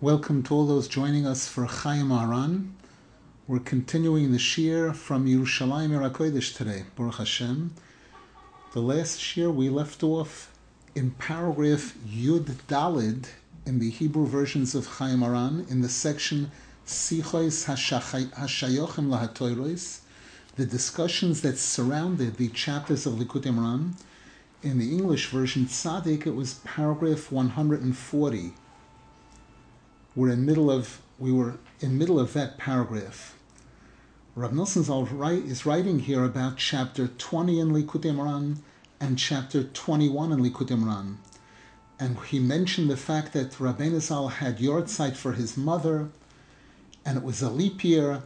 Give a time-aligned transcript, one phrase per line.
[0.00, 2.70] Welcome to all those joining us for Chayey Moharan.
[3.48, 7.74] We're continuing the shir from Yerushalayim Yerakodesh today, Baruch Hashem.
[8.74, 10.56] The last shir we left off
[10.94, 13.26] in paragraph Yud Dalid
[13.66, 16.52] in the Hebrew versions of Chayey Moharan in the section
[16.86, 19.98] Sichois Hashayochim Lahatoirois,
[20.54, 23.94] the discussions that surrounded the chapters of Likutei Moharan.
[24.62, 28.52] In the English version Tzaddik, it was paragraph 140
[30.18, 33.36] we're in middle of we were in middle of that paragraph.
[34.34, 38.56] Rav Zal is writing here about chapter 20 in Likutei Moharan
[38.98, 41.18] and chapter 21 in Likutei Moharan.
[42.00, 46.08] And he mentioned the fact that Rabbeinu Zal had yahrzeit for his mother,
[47.04, 48.22] and it was a leap year,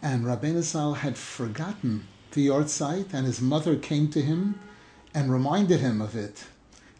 [0.00, 4.58] and Rabbeinu Zal had forgotten the yahrzeit, and his mother came to him
[5.12, 6.46] and reminded him of it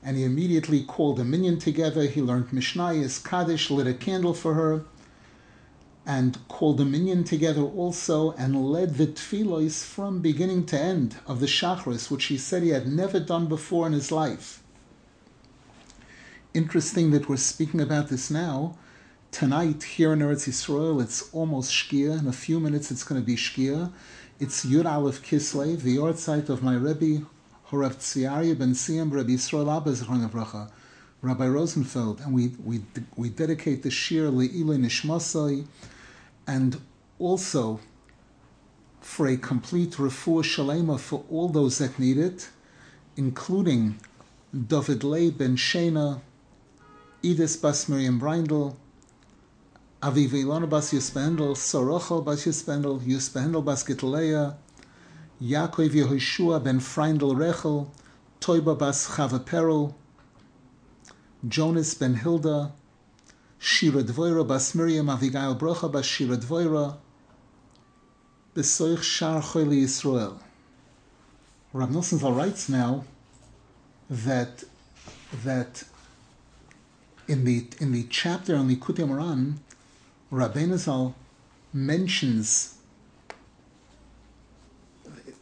[0.02, 2.02] and he immediately called a minyan together.
[2.02, 4.84] He learned Mishnayos, Kaddish, lit a candle for her,
[6.06, 11.41] and called a minyan together also, and led the tefillos from beginning to end of
[11.41, 14.62] the Shachris, which he said he had never done before in his life.
[16.55, 18.78] Interesting that we're speaking about this now.
[19.31, 22.19] Tonight, here in Eretz Yisrael, it's almost Shkia.
[22.19, 23.92] In a few minutes, it's going to be Shkia.
[24.41, 27.27] It's Yud Aleph Kislev, the yahrzeit of my Rebbe,
[27.70, 27.92] Horav
[28.58, 30.70] ben Siyam Rabbi Yisrael Abba
[31.20, 32.80] Rabbi Rosenfeld, and we, we,
[33.16, 35.66] we dedicate the Shir Le'ilei Nishmasai,
[36.47, 36.80] and
[37.19, 37.80] also
[39.00, 42.48] for a complete refuah shalema for all those that need it,
[43.16, 43.98] including
[44.55, 46.20] David Lei ben Shena,
[47.22, 48.77] Edith bas Miriam Breindel,
[50.00, 54.55] Aviv Ilona bas Yuspendel, Sorochel bas Yuspendel, Yuspendel bas Gitleya,
[55.42, 57.89] Yaakov Yehoshua ben Freindel Rechel,
[58.41, 59.94] Toiba bas Chava Perel,
[61.47, 62.72] Jonas ben Hilda,
[63.59, 66.97] Shira Dvoira bas Miriam Avigail Brocha bas Shira Dvoira,
[68.55, 70.39] Besoich Shar Choyli Yisrael.
[71.72, 73.05] Rav Nosson writes now
[74.10, 74.65] that
[75.44, 75.84] that
[77.28, 79.59] in the in the chapter on the Likutei Moharan,
[80.32, 81.15] Rabbeinu Zal
[81.72, 82.78] mentions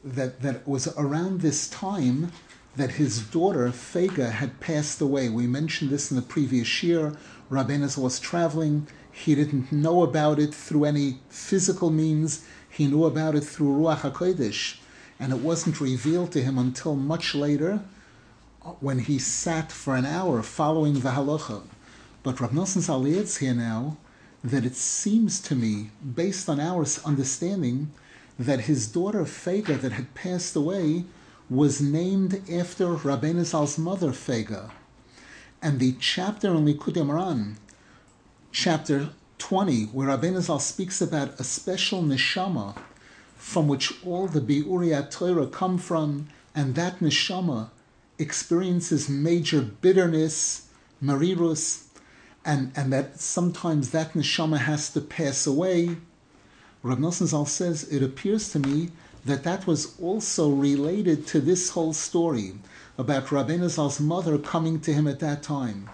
[0.06, 2.31] that, that was around this time
[2.77, 5.28] that his daughter Fega had passed away.
[5.28, 7.17] We mentioned this in the previous year.
[7.50, 8.87] Rabbeinu was traveling.
[9.11, 12.47] He didn't know about it through any physical means.
[12.69, 14.78] He knew about it through Ruach HaKodesh.
[15.19, 17.81] And it wasn't revealed to him until much later
[18.81, 21.62] when he sat for an hour following the halacha.
[22.22, 23.97] But Rav Nosson Zal here now
[24.45, 27.93] that it seems to me, based on our understanding,
[28.39, 31.05] that his daughter Fega, that had passed away,
[31.49, 34.71] was named after Rabbeinu Zal's mother Fega.
[35.63, 37.57] And the chapter in Likutei Moharan,
[38.53, 42.77] chapter 20, where Rabbeinu Zal speaks about a special neshama
[43.37, 47.71] from which all the Bi'uriyat Torah come from, and that neshama
[48.19, 50.69] experiences major bitterness,
[51.03, 51.85] marirus,
[52.45, 55.97] and, and that sometimes that neshama has to pass away,
[56.87, 58.91] Rav Nosson Zal says, it appears to me
[59.25, 62.53] that that was also related to this whole story
[62.97, 65.91] about Rabbeinu Zal's mother coming to him at that time,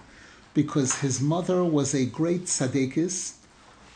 [0.52, 3.36] because his mother was a great tzadikis.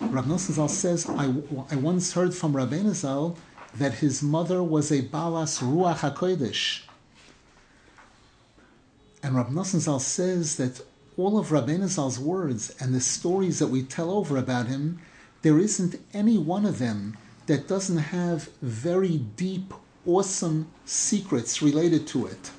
[0.01, 1.35] Rav Nosson Zal says, I,
[1.71, 3.37] I once heard from Rabbeinu Zal
[3.75, 6.85] that his mother was a balas ruach hakodesh.
[9.23, 10.81] And Rav Nosson Zal says that
[11.19, 14.99] all of Rabbeinu Zal's words and the stories that we tell over about him
[15.43, 17.17] there isn't any one of them
[17.47, 19.73] that doesn't have very deep,
[20.05, 22.51] awesome secrets related to it,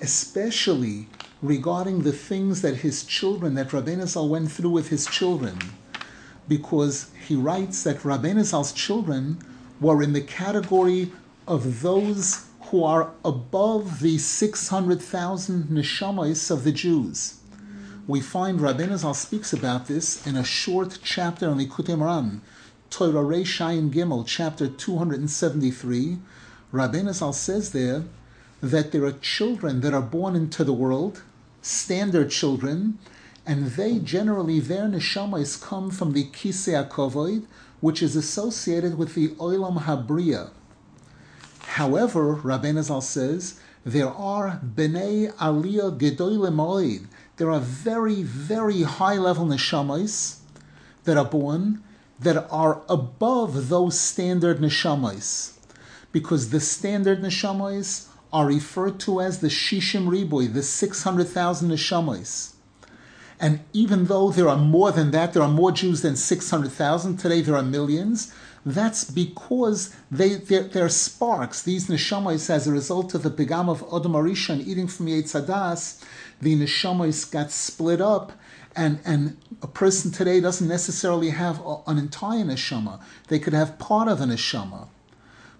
[0.00, 1.08] especially
[1.42, 5.58] regarding the things that his children, that Rabbeinu went through with his children,
[6.48, 9.38] because he writes that Rabbeinu children
[9.80, 11.12] were in the category
[11.46, 17.40] of those who are above the 600,000 neshamas of the Jews
[18.06, 22.40] we find Rabbeinu Zal speaks about this in a short chapter on Likutei Moharan,
[22.88, 26.18] Torah Reishayin Gimel, chapter 273.
[26.72, 28.04] Rabbeinu Zal says there
[28.60, 31.22] that there are children that are born into the world,
[31.62, 32.98] standard children,
[33.44, 37.44] and they generally, their neshamas come from the Kisei HaKovoid,
[37.80, 40.50] which is associated with the Olam Habriya.
[41.60, 46.50] However, Rabbeinu Zal says, there are Bnei Aliyah Gedoyle
[47.36, 50.38] there are very, very high level neshamas
[51.04, 51.82] that are born
[52.18, 55.52] that are above those standard neshamas.
[56.12, 62.54] Because the standard neshamas are referred to as the Shishim Riboy, the 600,000 neshamas.
[63.38, 67.42] And even though there are more than that, there are more Jews than 600,000, today
[67.42, 68.32] there are millions,
[68.64, 71.62] that's because they, they're, they're sparks.
[71.62, 76.02] These neshamas, as a result of the pigam of Adam HaRishon eating from Etz HaDaas,
[76.40, 78.32] the neshamas got split up
[78.76, 83.00] and and a person today doesn't necessarily have an entire neshama.
[83.28, 84.88] They could have part of a neshama.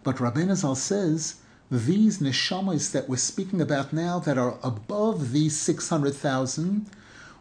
[0.05, 1.37] But Rabbeinu Zal says
[1.71, 6.87] these neshamas that we're speaking about now that are above these 600,000,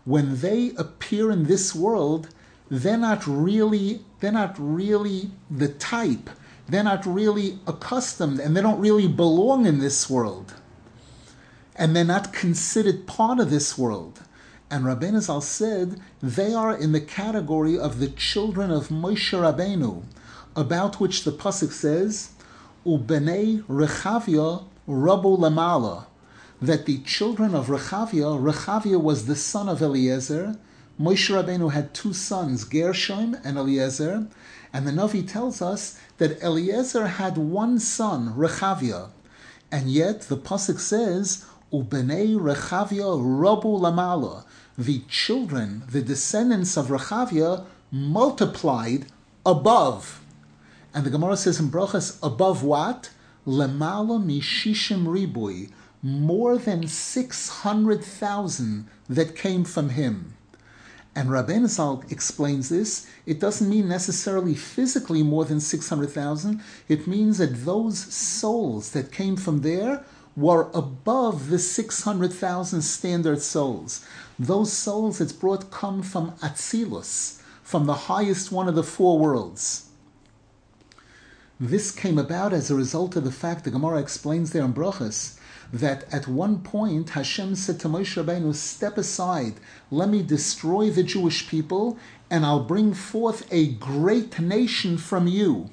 [0.05, 2.29] when they appear in this world,
[2.71, 6.29] they're not really they're not really the type.
[6.67, 10.53] They're not really accustomed and they don't really belong in this world.
[11.75, 14.21] And they're not considered part of this world.
[14.71, 20.03] And Rabbeinu Zal said they are in the category of the children of Moshe Rabbeinu,
[20.55, 22.29] about which the pasuk says,
[22.85, 26.05] "Ubenei Rechavia Rabu Lamala,"
[26.61, 30.57] that the children of Rechavia, Rechavia was the son of Eliezer.
[30.99, 34.27] Moshe Rabbeinu had two sons, Gershom and Eliezer,
[34.71, 39.09] and the Navi tells us that Eliezer had one son, Rechavia,
[39.71, 44.45] and yet the pasuk says, "Ubenei Rechavia Rabu Lamala."
[44.77, 49.05] the children, the descendants of Rechavia, multiplied
[49.45, 50.21] above.
[50.93, 53.09] And the Gemara says in Brachas, above what?
[53.47, 55.71] Lemala mishishim ribui,
[56.01, 60.33] more than 600,000 that came from him.
[61.15, 63.07] And Rabbeinu Zal explains this.
[63.25, 66.61] It doesn't mean necessarily physically more than 600,000.
[66.89, 70.03] It means that those souls that came from there
[70.35, 74.05] were above the 600,000 standard souls.
[74.37, 79.89] Those souls it's brought come from Atzilus, from the highest one of the four worlds.
[81.59, 85.39] This came about as a result of the fact, the Gemara explains there in Brachas,
[85.71, 89.53] that at one point Hashem said to Moshe Rabbeinu, step aside,
[89.89, 91.97] let me destroy the Jewish people,
[92.29, 95.69] and I'll bring forth a great nation from you.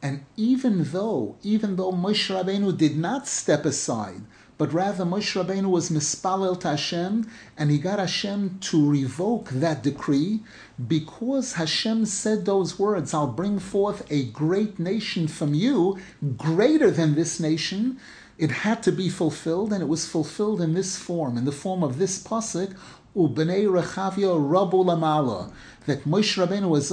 [0.00, 4.22] And even though, even though Moshe Rabbeinu did not step aside,
[4.56, 9.82] but rather Moshe Rabbeinu was mispalel to Hashem, and he got Hashem to revoke that
[9.82, 10.40] decree,
[10.86, 15.98] because Hashem said those words, I'll bring forth a great nation from you,
[16.36, 17.98] greater than this nation,
[18.36, 21.82] it had to be fulfilled, and it was fulfilled in this form, in the form
[21.82, 22.76] of this pasuk,
[23.16, 25.52] Ubenei Rechavia Rabu Lamala,
[25.88, 26.90] that Moshe Rabbeinu was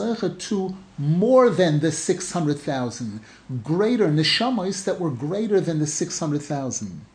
[0.47, 3.19] to more than the 600,000,
[3.62, 7.06] greater neshamas that were greater than the 600,000.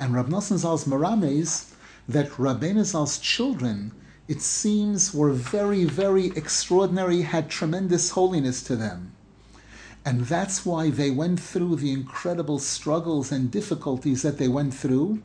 [0.00, 1.72] And Rab Nosson Zal's Marames,
[2.08, 3.92] that Rabbeinu Zal's children,
[4.26, 9.12] it seems, were very, very extraordinary, had tremendous holiness to them.
[10.04, 15.22] And that's why they went through the incredible struggles and difficulties that they went through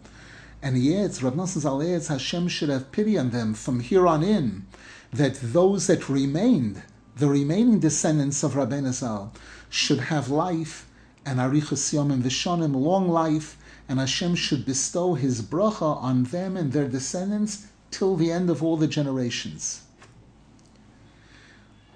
[0.61, 4.23] and adds, Rav Nosson Zal adds, Hashem should have pity on them from here on
[4.23, 4.65] in,
[5.13, 6.81] that those that remained,
[7.15, 9.33] the remaining descendants of Rabbeinu Zal,
[9.69, 10.87] should have life
[11.25, 13.57] and arichas yomim v'shonim, long life,
[13.89, 18.63] and Hashem should bestow His bracha on them and their descendants till the end of
[18.63, 19.81] all the generations.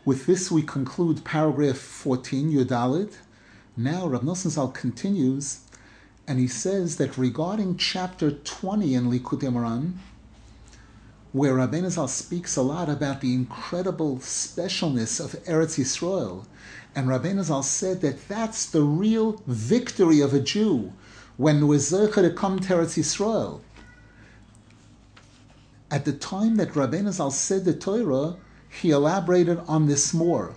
[0.04, 3.18] With this, we conclude paragraph 14, Yudalit.
[3.78, 5.60] Now, Rav Zal continues
[6.28, 9.94] and he says that regarding chapter 20 in Likutei Moharan,
[11.34, 16.46] where Rabbeinu Zal speaks a lot about the incredible specialness of Eretz Yisrael,
[16.94, 20.92] and Rabbeinu Zal said that that's the real victory of a Jew
[21.38, 23.62] when we're to come to Eretz Yisrael.
[25.90, 28.36] At the time that Rabbeinu Zal said the Torah,
[28.70, 30.56] he elaborated on this more.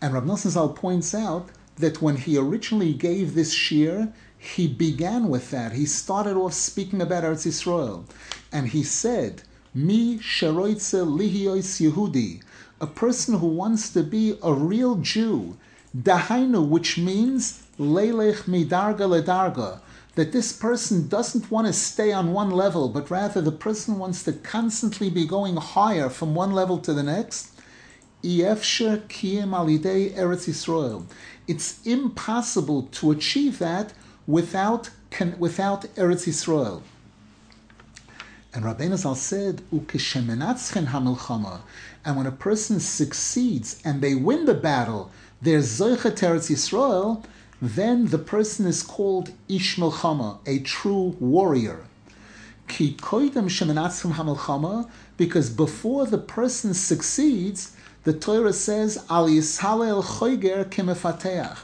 [0.00, 5.28] And Rabbi Nosson Zal points out that when he originally gave this shir, he began
[5.28, 5.72] with that.
[5.72, 8.04] He started off speaking about Eretz Yisrael,
[8.52, 9.42] and he said,
[9.74, 12.40] "Mi sheroitze lihiyos Yehudi,"
[12.80, 15.58] a person who wants to be a real Jew,
[15.94, 19.80] dahainu, which means leilech midarga ledarga,
[20.14, 24.22] that this person doesn't want to stay on one level, but rather the person wants
[24.22, 27.50] to constantly be going higher from one level to the next.
[28.24, 31.04] Efsher kiyem alidei Eretz Yisrael.
[31.46, 33.92] It's impossible to achieve that
[34.26, 34.88] without,
[35.38, 36.80] without Eretz Yisrael.
[38.54, 39.62] And Rabbeinu Zal said.
[42.04, 45.10] And when a person succeeds and they win the battle,
[45.42, 47.24] they're zoichet Eretz Yisrael,
[47.60, 51.84] then the person is called ish milchama, a true warrior.
[52.68, 61.58] Ki koidem shemenatzchem hamilchama, because before the person succeeds, the Torah says, al yishalel choiger.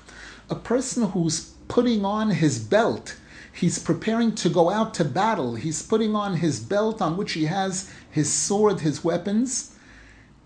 [0.51, 3.17] A person who's putting on his belt,
[3.55, 5.55] He's preparing to go out to battle.
[5.55, 9.77] He's putting on his belt on which he has his sword, his weapons.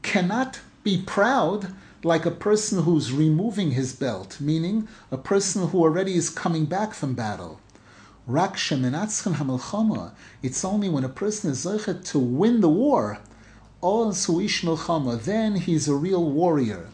[0.02, 1.72] Cannot be proud
[2.04, 6.92] like a person who's removing his belt, meaning a person who already is coming back
[6.92, 7.60] from battle.
[8.28, 8.72] It's
[10.64, 13.20] only when a person is zeichet to win the war,
[15.24, 16.88] then he's a real warrior.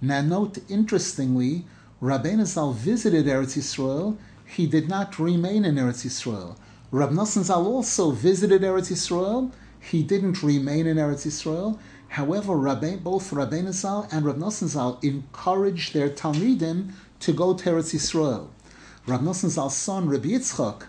[0.00, 1.66] Now note, interestingly,
[2.00, 4.16] Rabbeinu Zal visited Eretz Yisrael
[4.50, 6.56] he did not remain in Eretz Yisrael.
[6.90, 9.52] Rab Nosson Zal also visited Eretz Yisrael.
[9.78, 11.78] He didn't remain in Eretz Yisrael.
[12.08, 16.90] However, both Rabbeinu Zal and Rab Nosson Zal encouraged their Talmidim
[17.20, 18.48] to go to Eretz Yisrael.
[19.06, 20.82] Rab Nosson Zal's son, Rabbi Yitzchak,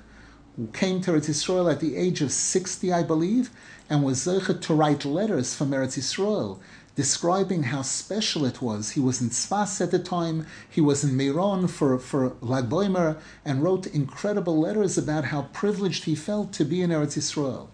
[0.74, 3.52] came to Eretz Yisrael at the age of 60, I believe,
[3.90, 6.60] and was zeichet to write letters from Eretz Yisrael
[7.02, 8.92] describing how special it was.
[8.92, 13.18] He was in Tzfas at the time, he was in Meron for, for Lag Boimer,
[13.44, 17.70] and wrote incredible letters about how privileged he felt to be in Eretz Yisrael.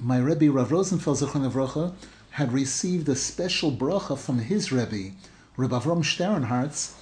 [0.00, 1.92] My Rebbe, Rav Rosenfeld Zechron
[2.30, 5.14] had received a special bracha from his Rebbe,
[5.58, 6.94] Rav Avram Sternhartz,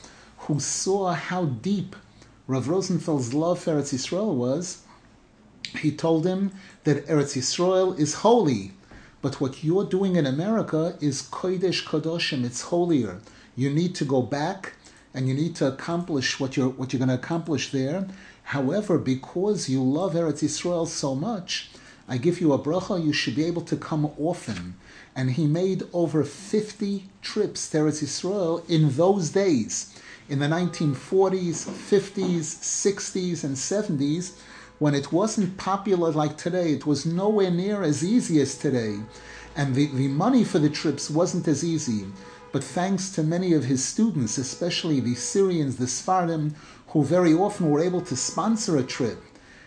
[0.47, 1.95] who saw how deep
[2.49, 4.83] Rav Rosenfeld's love for Eretz Yisrael was.
[5.79, 6.51] He told him
[6.83, 8.73] that Eretz Yisrael is holy,
[9.27, 13.19] but what you're doing in America is Kodesh Kadoshim, it's holier.
[13.57, 14.75] You need to go back
[15.13, 18.07] and you need to accomplish what you're what you're going to accomplish there.
[18.55, 21.71] However, because you love Eretz Yisrael so much,
[22.09, 24.77] I give you a bracha, you should be able to come often.
[25.17, 29.93] And he made over 50 trips to Eretz Yisrael in those days.
[30.29, 32.45] In the 1940s, 50s,
[32.87, 34.35] 60s, and 70s,
[34.79, 38.99] when it wasn't popular like today, it was nowhere near as easy as today.
[39.57, 42.07] And the, the money for the trips wasn't as easy.
[42.53, 46.55] But thanks to many of his students, especially the Syrians, the Sephardim,
[46.89, 49.19] who very often were able to sponsor a trip,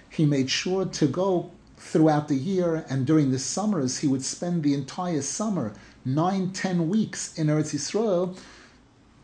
[0.09, 2.85] he made sure to go throughout the year.
[2.89, 5.73] And during the summers, he would spend the entire summer,
[6.05, 8.37] nine, ten weeks in Eretz Yisrael,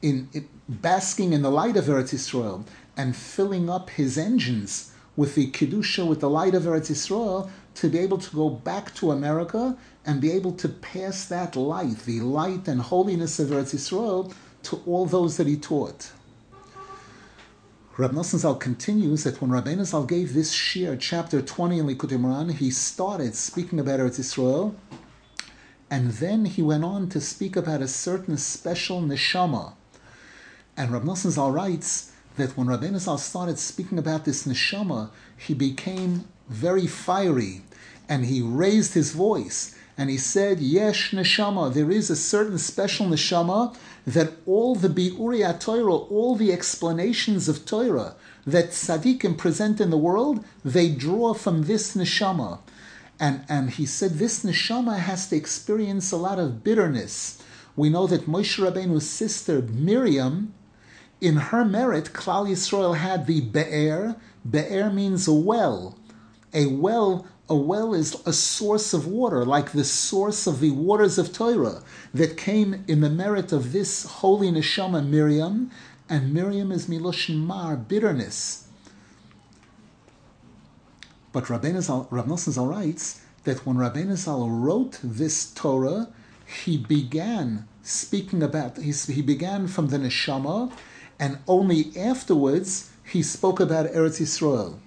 [0.01, 2.65] in, in basking in the light of Eretz Yisrael
[2.97, 7.89] and filling up his engines with the Kedusha, with the light of Eretz Yisrael, to
[7.89, 12.22] be able to go back to America and be able to pass that light, the
[12.22, 16.12] light and holiness of Eretz Yisrael, to all those that he taught.
[17.98, 22.19] Rab Nosson Zal continues that when Rabbeinu Zal gave this shir, chapter 20 in Likutei
[22.19, 24.75] Moharan, he started speaking about Eretz Yisrael,
[25.89, 29.75] and then he went on to speak about a certain special neshama.
[30.75, 35.53] And Rab Nosson Zal writes that when Rabbeinu Zal started speaking about this neshama, he
[35.53, 37.61] became very fiery,
[38.07, 43.07] and he raised his voice, and he said, Yesh neshama, there is a certain special
[43.07, 43.75] neshama
[44.05, 48.15] that all the biuri Torah, all the explanations of Torah
[48.45, 52.59] that tzaddikim present in the world, they draw from this neshama.
[53.19, 57.41] And, and he said this neshama has to experience a lot of bitterness.
[57.75, 60.53] We know that Moshe Rabbeinu's sister Miriam,
[61.22, 64.15] in her merit, Klal Yisrael had the Be'er.
[64.50, 65.98] Be'er means a well.
[66.53, 71.17] A well, a well is a source of water, like the source of the waters
[71.17, 71.81] of Torah
[72.13, 75.72] that came in the merit of this holy neshama Miriam,
[76.10, 78.67] and Miriam is Miloshin Mar, bitterness.
[81.31, 86.07] But Rabbeinu Nosson Zal writes that when Rabbeinu Zal wrote this Torah,
[86.63, 90.72] he began speaking about, he, he began from the neshama,
[91.19, 94.79] and only afterwards he spoke about Eretz Yisrael.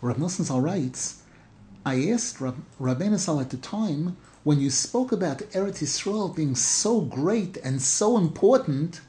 [0.00, 1.22] Rav Nosson Zal writes,
[1.84, 6.54] I asked Rab, Rabbeinu Zal at the time, when you spoke about Eretz Yisrael being
[6.54, 9.00] so great and so important,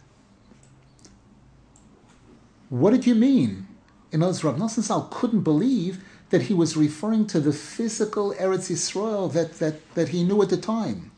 [2.70, 3.68] what did you mean?
[4.12, 8.34] In other words, Rav Nosson Zal couldn't believe that he was referring to the physical
[8.34, 11.12] Eretz Yisrael that, that, that he knew at the time.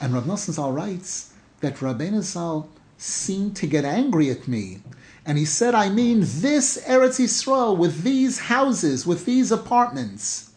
[0.00, 4.80] And Rav Nosson Zal writes that Rabbeinu Zal seemed to get angry at me.
[5.24, 10.52] And he said, I mean this Eretz Yisrael with these houses, with these apartments.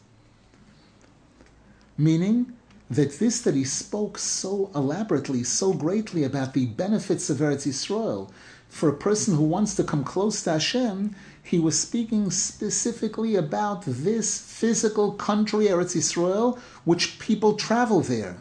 [1.98, 2.54] Meaning
[2.90, 8.32] that this that he spoke so elaborately, so greatly about the benefits of Eretz Yisrael,
[8.68, 13.84] for a person who wants to come close to Hashem, he was speaking specifically about
[13.86, 18.38] this physical country, Eretz Yisrael, which people travel there.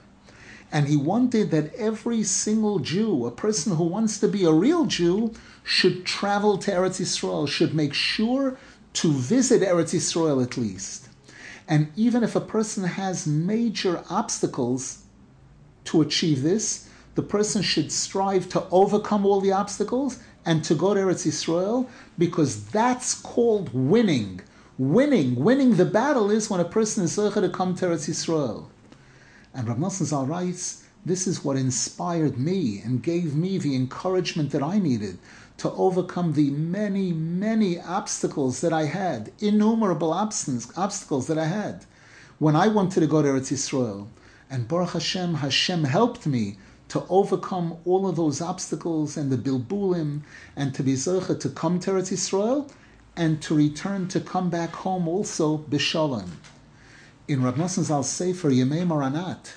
[0.71, 4.85] And he wanted that every single Jew, a person who wants to be a real
[4.85, 5.33] Jew,
[5.65, 8.59] should travel to Eretz Yisrael, should make sure
[8.95, 11.09] to visit Eretz Yisrael at least.
[11.69, 15.05] And even if a person has major obstacles
[15.85, 20.95] to achieve this, the person should strive to overcome all the obstacles and to go
[20.95, 24.41] to Eretz Yisrael because that's called winning.
[24.79, 28.67] Winning, winning the battle is when a person is to come to Eretz Yisrael.
[29.59, 34.53] And Rav Nosson Zal writes, this is what inspired me and gave me the encouragement
[34.53, 35.19] that I needed
[35.57, 41.87] to overcome the many, many obstacles that I had, innumerable obstacles that I had
[42.39, 44.07] when I wanted to go to Eretz Yisrael.
[44.49, 46.57] And Baruch Hashem, Hashem helped me
[46.91, 50.21] to overcome all of those obstacles and the bilbulim
[50.55, 52.71] and to be zeicha to come to Eretz Yisrael
[53.17, 56.29] and to return to come back home also b'shalom.
[57.29, 59.57] In Rav Nosson Zal Sefer Yemei Moharnat,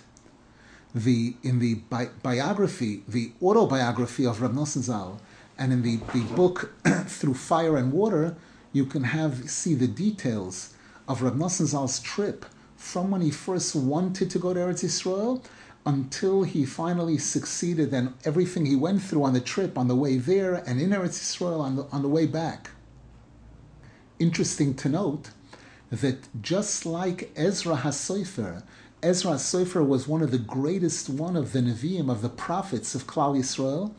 [0.94, 5.22] the in the bi- biography, the autobiography of Rav Nosson Zal,
[5.58, 6.74] and in the, the book
[7.08, 8.36] Through Fire and Water,
[8.74, 10.74] you can have see the details
[11.08, 15.42] of Rav Nosson Zal's trip from when he first wanted to go to Eretz Yisrael
[15.86, 20.18] until he finally succeeded and everything he went through on the trip, on the way
[20.18, 22.72] there, and in Eretz Yisrael on the, on the way back.
[24.20, 25.30] Interesting to note
[25.92, 28.64] that just like Ezra HaSofer,
[29.04, 33.08] Ezra HaSofer was one of the greatest one of the Nevi'im, of the prophets of
[33.08, 33.94] Klal Yisrael.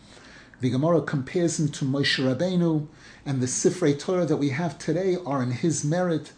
[0.61, 2.87] The Gemara compares him to Moshe Rabbeinu,
[3.27, 6.33] and the Sifrei Torah that we have today are in his merit.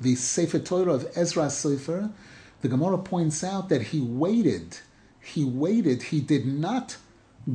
[0.00, 2.12] The Sefer Torah of Ezra HaSofer,
[2.62, 4.78] the Gemara points out that he waited,
[5.20, 6.96] he waited, he did not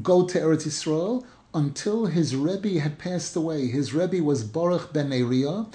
[0.03, 3.67] go to Eretz Yisrael until his Rebbe had passed away.
[3.67, 5.71] His Rebbe was Baruch ben Neriah,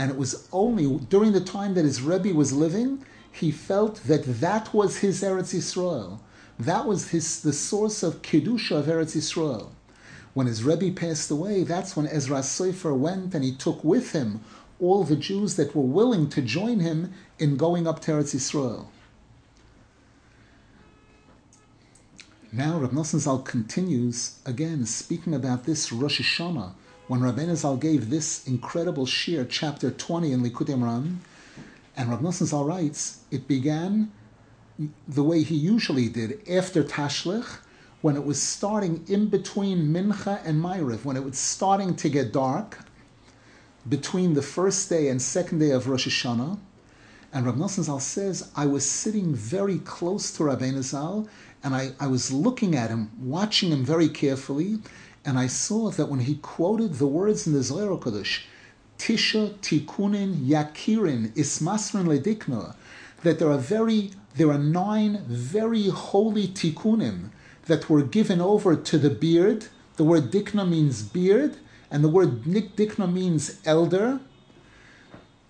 [0.00, 4.24] and it was only during the time that his Rebbe was living, he felt that
[4.40, 6.20] that was his Eretz Yisrael.
[6.58, 9.68] That was his the source of Kedusha of Eretz Yisrael.
[10.32, 14.40] When his Rebbe passed away, that's when Ezra Sofer went and he took with him
[14.80, 18.86] all the Jews that were willing to join him in going up to Eretz Yisrael.
[22.50, 26.72] Now Rav Nosson Zal continues again speaking about this Rosh Hashanah
[27.10, 31.16] when Rabbeinu Zal gave this incredible shir, chapter 20 in Likutei Moharan,
[31.96, 34.12] and Rav Nosson Zal writes, it began
[35.08, 37.58] the way he usually did after Tashlich,
[38.00, 42.32] when it was starting in between Mincha and Ma'ariv, when it was starting to get
[42.32, 42.78] dark,
[43.88, 46.60] between the first day and second day of Rosh Hashanah.
[47.32, 51.26] And Rav Nosson Zal says, I was sitting very close to Rabbeinu Zal,
[51.64, 54.78] and I, I was looking at him, watching him very carefully,
[55.24, 58.44] and I saw that when he quoted the words in the Zohar Kodesh,
[58.98, 62.74] Tisha Tikunin Yakirin Ismasrin Ledikna,
[63.22, 67.30] that there are very there are nine very holy tikkunim
[67.66, 69.66] that were given over to the beard.
[69.96, 71.56] The word dikna means beard,
[71.90, 74.20] and the word nik dikna means elder.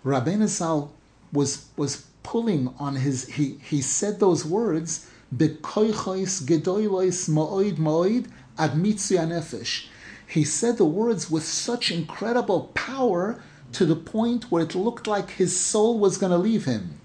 [0.03, 0.93] Rabbi Zal
[1.33, 8.27] was was pulling on his he he said those words Bekoichois gedoilois ma'oid ma'oid
[8.61, 9.87] ad nefesh.
[10.27, 13.43] He said the words with such incredible power
[13.73, 17.01] to the point where it looked like his soul was going to leave him.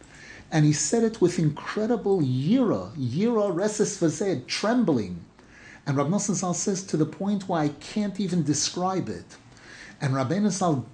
[0.51, 5.23] And he said it with incredible yira, yira reses vazed, trembling.
[5.87, 9.37] And Rabbi Nosson Zal says to the point where I can't even describe it.
[10.01, 10.85] And Rabbi Zal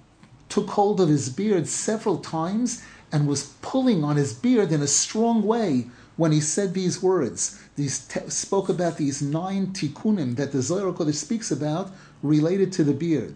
[0.48, 4.86] took hold of his beard several times and was pulling on his beard in a
[4.86, 7.61] strong way when he said these words.
[7.74, 11.90] These te- spoke about these nine tikkunim that the Zohar Kodesh speaks about
[12.22, 13.34] related to the beard.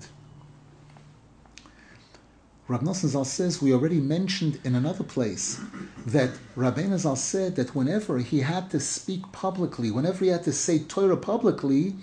[2.68, 5.60] Rab Zal says we already mentioned in another place
[6.04, 10.52] that Rabbeinu Zal said that whenever he had to speak publicly, whenever he had to
[10.52, 11.94] say Torah publicly,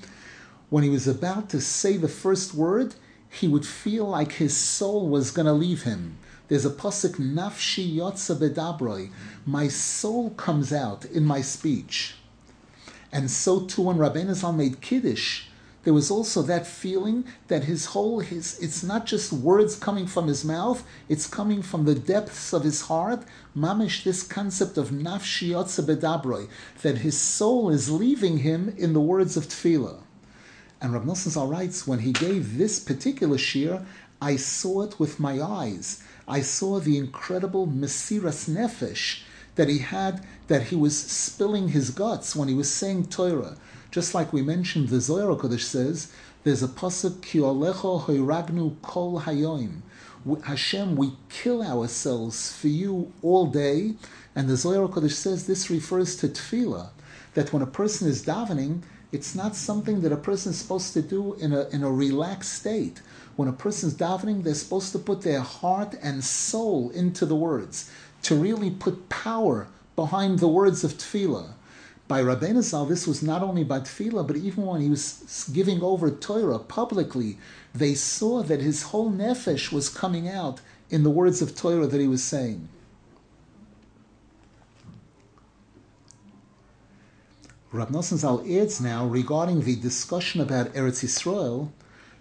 [0.70, 2.96] when he was about to say the first word,
[3.30, 6.18] he would feel like his soul was going to leave him.
[6.48, 9.12] There's a pasuk nafshi yotza bedabroi.
[9.46, 12.16] My soul comes out in my speech,
[13.14, 15.46] and so too when Rabbeinu Zal made kiddush,
[15.84, 20.28] there was also that feeling that his whole his it's not just words coming from
[20.28, 23.24] his mouth, it's coming from the depths of his heart.
[23.56, 26.50] Mamish, this concept of nafshi bedabroi,
[26.82, 30.00] that his soul is leaving him in the words of tefillah.
[30.82, 33.86] And Rav Nosson Zal writes, when he gave this particular shir,
[34.20, 36.02] I saw it with my eyes.
[36.28, 39.22] I saw the incredible Mesiras Nefesh
[39.56, 43.58] that he had, that he was spilling his guts when he was saying Torah.
[43.92, 46.12] Just like we mentioned, the Zohar Kodesh says,
[46.44, 49.82] there's a pasuk, Ki olecho hoiragnu kol hayoim.
[50.44, 53.96] Hashem, we kill ourselves for you all day.
[54.36, 56.90] And the Zohar Kodesh says this refers to tefillah,
[57.34, 61.02] that when a person is davening, it's not something that a person is supposed to
[61.02, 63.02] do in a, in a relaxed state.
[63.36, 67.92] When a person's davening, they're supposed to put their heart and soul into the words,
[68.24, 71.54] to really put power behind the words of tefillah.
[72.08, 75.82] by Rabbeinu Zal, this was not only by tefillah, but even when he was giving
[75.82, 77.38] over Torah publicly,
[77.74, 82.02] they saw that his whole nefesh was coming out in the words of Torah that
[82.02, 82.68] he was saying.
[87.72, 91.72] Rab Nosson Zal adds now regarding the discussion about Eretz Yisrael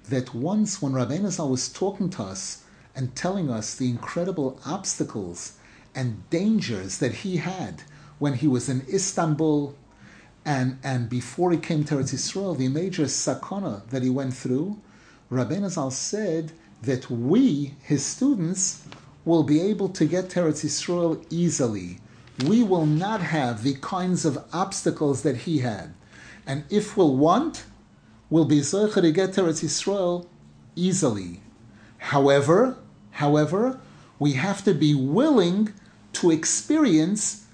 [0.09, 2.65] that once when Rabbeinu Zal was talking to us
[2.97, 5.59] and telling us the incredible obstacles
[5.95, 7.83] and dangers that he had
[8.19, 9.75] when he was in Istanbul
[10.45, 14.81] and, and before he came to Eretz Yisrael, the major sakana that he went through,
[15.31, 16.53] Rabbeinu Zal said
[16.83, 18.85] that we, his students,
[19.25, 21.99] will be able to get to Eretz Yisrael easily.
[22.45, 25.95] We will not have the kinds of obstacles that he had.
[26.45, 27.65] And if we'll want,
[28.29, 30.27] we'll be Zocha to get to Eretz Yisrael
[30.75, 31.41] easily.
[31.99, 32.79] However,
[33.13, 33.79] however,
[34.23, 35.73] we have to be willing
[36.13, 37.45] to experience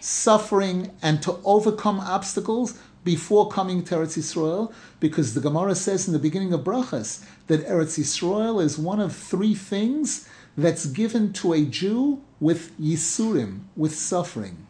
[0.00, 6.14] suffering and to overcome obstacles before coming to Eretz Yisrael, because the Gemara says in
[6.14, 10.26] the beginning of Brachas that Eretz Yisrael is one of three things
[10.56, 14.66] that's given to a Jew with Yisurim, with suffering.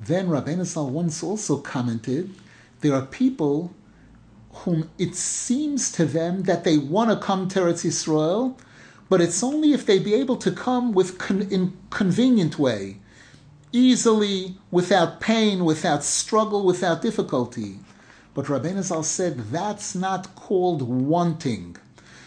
[0.00, 2.34] Then Rabbeinu Zal once also commented,
[2.80, 3.74] there are people
[4.64, 8.58] whom it seems to them that they want to come to Eretz Yisrael,
[9.08, 12.98] but it's only if they be able to come with con- in convenient way,
[13.72, 17.78] easily, without pain, without struggle, without difficulty.
[18.34, 21.76] But Rabbeinu Zal said that's not called wanting,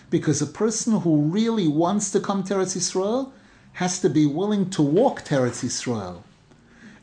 [0.10, 3.32] because a person who really wants to come to Eretz Yisrael
[3.74, 6.24] has to be willing to walk to Eretz Yisrael.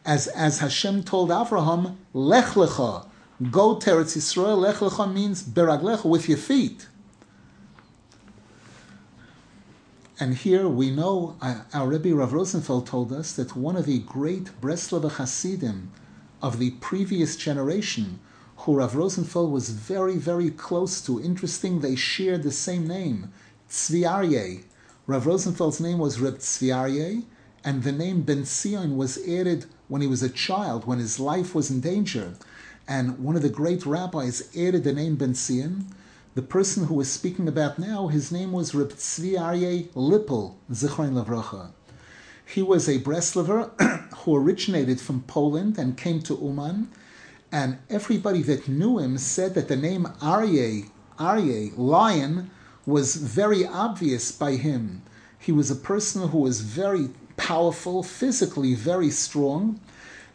[0.04, 3.06] As, as Hashem told Avraham, Lech Lecha,
[3.50, 4.58] go to Eretz Yisrael.
[4.58, 6.86] Lech Lecha means beraglecha, with your feet.
[10.18, 13.98] And here we know, uh, our Rebbe Rav Rosenfeld told us that one of the
[13.98, 15.90] great Breslov Hasidim
[16.40, 18.18] of the previous generation,
[18.56, 23.30] who Rav Rosenfeld was very, very close to, interesting, they shared the same name,
[23.68, 24.64] Tzvi Aryeh.
[25.06, 27.24] Rav Rosenfeld's name was Reb Tzvi Aryeh,
[27.62, 31.54] and the name Ben Zion was added when he was a child, when his life
[31.54, 32.32] was in danger.
[32.88, 35.88] And one of the great rabbis added the name Ben Zion,
[36.36, 41.14] the person who we're speaking about now, his name was Reb Tzvi Aryeh Lippel, Zichron
[41.14, 41.70] Lavracha.
[42.44, 43.70] He was a Breslover
[44.18, 46.90] who originated from Poland and came to Uman,
[47.50, 52.50] and everybody that knew him said that the name Aryeh, Aryeh, lion,
[52.84, 55.00] was very obvious by him.
[55.38, 59.80] He was a person who was very powerful, physically very strong,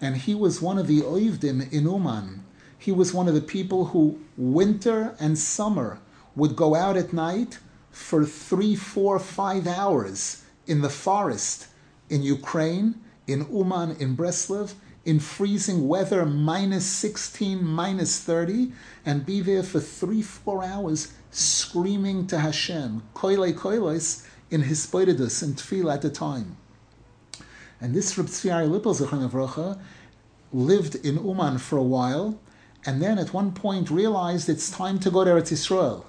[0.02, 2.44] and he was one of the Oivdim in Uman
[2.82, 6.00] he was one of the people who, winter and summer,
[6.36, 7.60] would go out at night
[7.91, 11.67] for three, four, five hours in the forest
[12.10, 12.96] in Ukraine,
[13.28, 14.74] in Uman, in Breslov,
[15.06, 18.72] in freezing weather, minus 16, minus 30,
[19.06, 25.54] and be there for three, four hours screaming to Hashem, koile koiles, in Hispoididus, in
[25.54, 26.58] Tefillah at the time.
[27.80, 29.80] And this Reb Tzvi Lippel
[30.52, 32.39] lived in Uman for a while,
[32.86, 36.06] and then at one point realized it's time to go to Eretz Yisrael.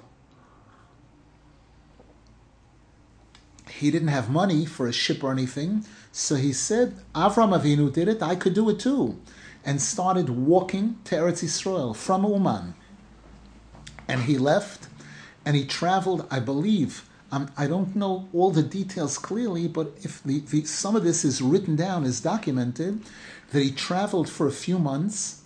[3.70, 8.08] He didn't have money for a ship or anything, so he said, Avram Avinu did
[8.08, 9.18] it, I could do it too,
[9.64, 12.74] and started walking to Eretz Yisrael from Uman.
[14.06, 14.88] And he left,
[15.44, 20.22] and he traveled, I believe, um, I don't know all the details clearly, but if
[20.22, 23.00] the, the, some of this is written down, is documented,
[23.50, 25.41] that he traveled for a few months,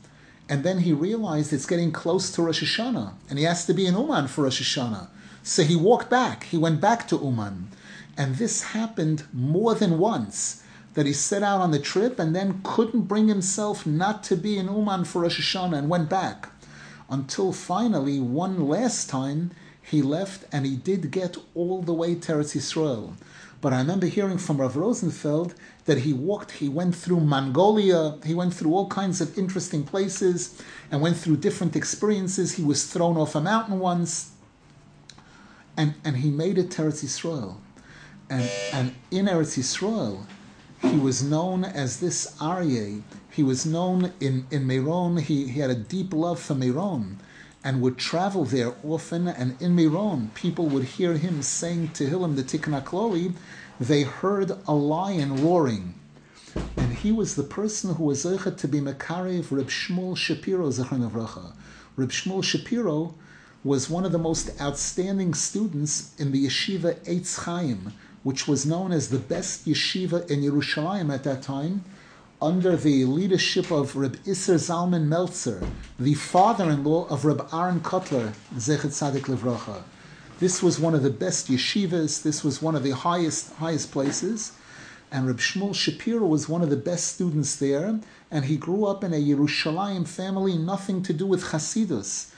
[0.49, 3.87] and then he realized it's getting close to Rosh Hashanah, and he has to be
[3.87, 5.09] in Uman for Rosh Hashanah.
[5.43, 6.45] So he walked back.
[6.45, 7.69] He went back to Uman.
[8.17, 10.63] And this happened more than once
[10.95, 14.57] that he set out on the trip and then couldn't bring himself not to be
[14.59, 16.51] in Uman for Rosh Hashanah and went back.
[17.09, 22.33] Until finally, one last time, he left and he did get all the way to
[22.33, 23.13] Eretz Yisrael.
[23.61, 25.55] But I remember hearing from Rav Rosenfeld
[25.87, 30.61] that he walked, he went through Mongolia, he went through all kinds of interesting places
[30.91, 32.53] and went through different experiences.
[32.53, 34.33] He was thrown off a mountain once,
[35.77, 37.57] and, and he made it to Eretz Yisrael.
[38.29, 40.27] And, and in Eretz Yisrael,
[40.83, 43.03] he was known as this Aryeh.
[43.31, 47.19] He was known in, in Meron, he, he had a deep love for Meron
[47.67, 49.27] and would travel there often.
[49.27, 53.35] And in Miron, people would hear him saying to Tehillim, the Tikkun HaKloli,
[53.81, 55.95] they heard a lion roaring.
[56.77, 61.55] And he was the person who was to be Makarev Reb Shmuel Shapiro Zechron Avracha.
[61.97, 63.17] Reb Shmuel Shapiro
[63.65, 68.93] was one of the most outstanding students in the yeshiva Eitz Chaim, which was known
[68.93, 71.85] as the best yeshiva in Yerushalayim at that time.
[72.43, 75.67] Under the leadership of Reb Isser Zalman Meltzer,
[75.99, 79.83] the father-in-law of Reb Aaron Kotler, Zechet Tzadik Livrocha.
[80.39, 82.23] This was one of the best yeshivas.
[82.23, 84.53] This was one of the highest highest places,
[85.11, 88.01] and Reb Shmuel Shapiro was one of the best students there.
[88.31, 92.33] And he grew up in a Yerushalayim family, nothing to do with Hasidus.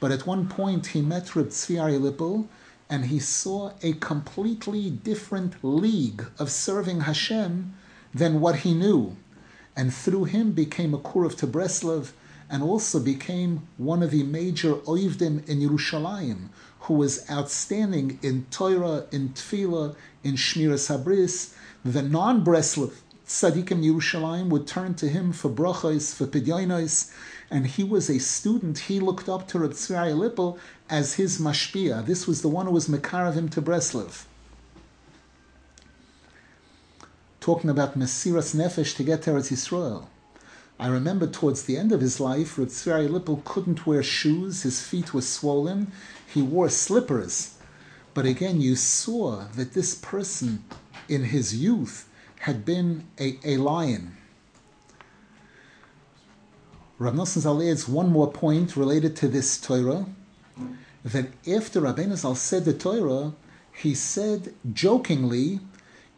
[0.00, 2.46] But at one point, he met Reb Tzvi Lippel,
[2.88, 7.74] and he saw a completely different league of serving Hashem
[8.14, 9.16] than what he knew
[9.76, 12.12] and through him became a Kurev to Breslov,
[12.50, 16.48] and also became one of the major Oivdim in Yerushalayim,
[16.80, 21.54] who was outstanding in Torah, in Tefillah, in Shmiras Habris.
[21.84, 22.92] The non-Breslov
[23.26, 27.10] tzaddikim Yerushalayim would turn to him for brachos, for pidyonos,
[27.50, 28.78] and he was a student.
[28.80, 30.58] He looked up to Tzvi Lippel
[30.90, 32.04] as his mashpia.
[32.04, 34.26] This was the one who was mekarav him to Breslov
[37.42, 40.06] talking about Mesiras Nefesh to get to Eretz Yisrael.
[40.78, 44.80] I remember towards the end of his life, Rav Tzvi Lippel couldn't wear shoes, his
[44.80, 45.90] feet were swollen,
[46.24, 47.58] he wore slippers.
[48.14, 50.62] But again, you saw that this person
[51.08, 52.08] in his youth
[52.40, 54.16] had been a, a lion.
[57.00, 60.06] Rav Nosson adds one more point related to this Torah,
[61.04, 63.32] that after Rabbeinu Zal said the Torah,
[63.72, 65.58] he said jokingly,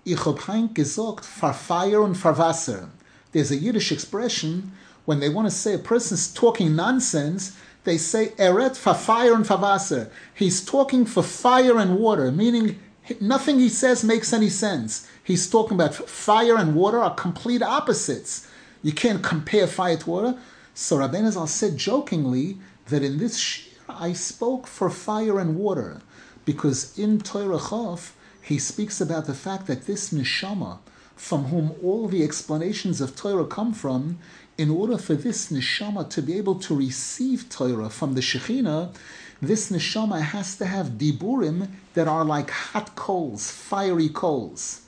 [0.05, 2.91] Ich hab gesagt, fire and for Wasser.
[3.33, 4.73] There's a Yiddish expression
[5.05, 9.47] when they want to say a person's talking nonsense, they say eret for fire and
[9.47, 10.11] for Wasser.
[10.35, 12.81] He's talking for fire and water, meaning
[13.21, 15.07] nothing he says makes any sense.
[15.23, 18.49] He's talking about fire and water are complete opposites.
[18.83, 20.39] You can't compare fire to water.
[20.75, 26.01] So Rabbeinu Zal said jokingly that in this shir I spoke for fire and water,
[26.47, 28.13] because in Torah Chof
[28.45, 30.79] he speaks about the fact that this neshama,
[31.17, 34.19] from whom all the explanations of Torah come from,
[34.59, 38.95] in order for this neshama to be able to receive Torah from the Shekhinah,
[39.41, 44.83] this neshama has to have diburim that are like hot coals, fiery coals.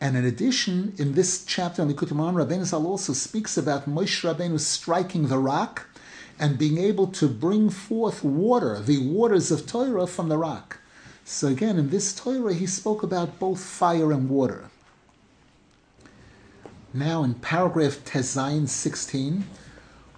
[0.00, 4.24] And in addition, in this chapter in Likutei Moharan, Rabbeinu Zal also speaks about Moshe
[4.24, 5.86] Rabbeinu striking the rock
[6.38, 10.78] and being able to bring forth water, the waters of Torah from the rock.
[11.24, 14.70] So again, in this Torah, he spoke about both fire and water.
[16.92, 19.44] Now, in paragraph Tezayin 16,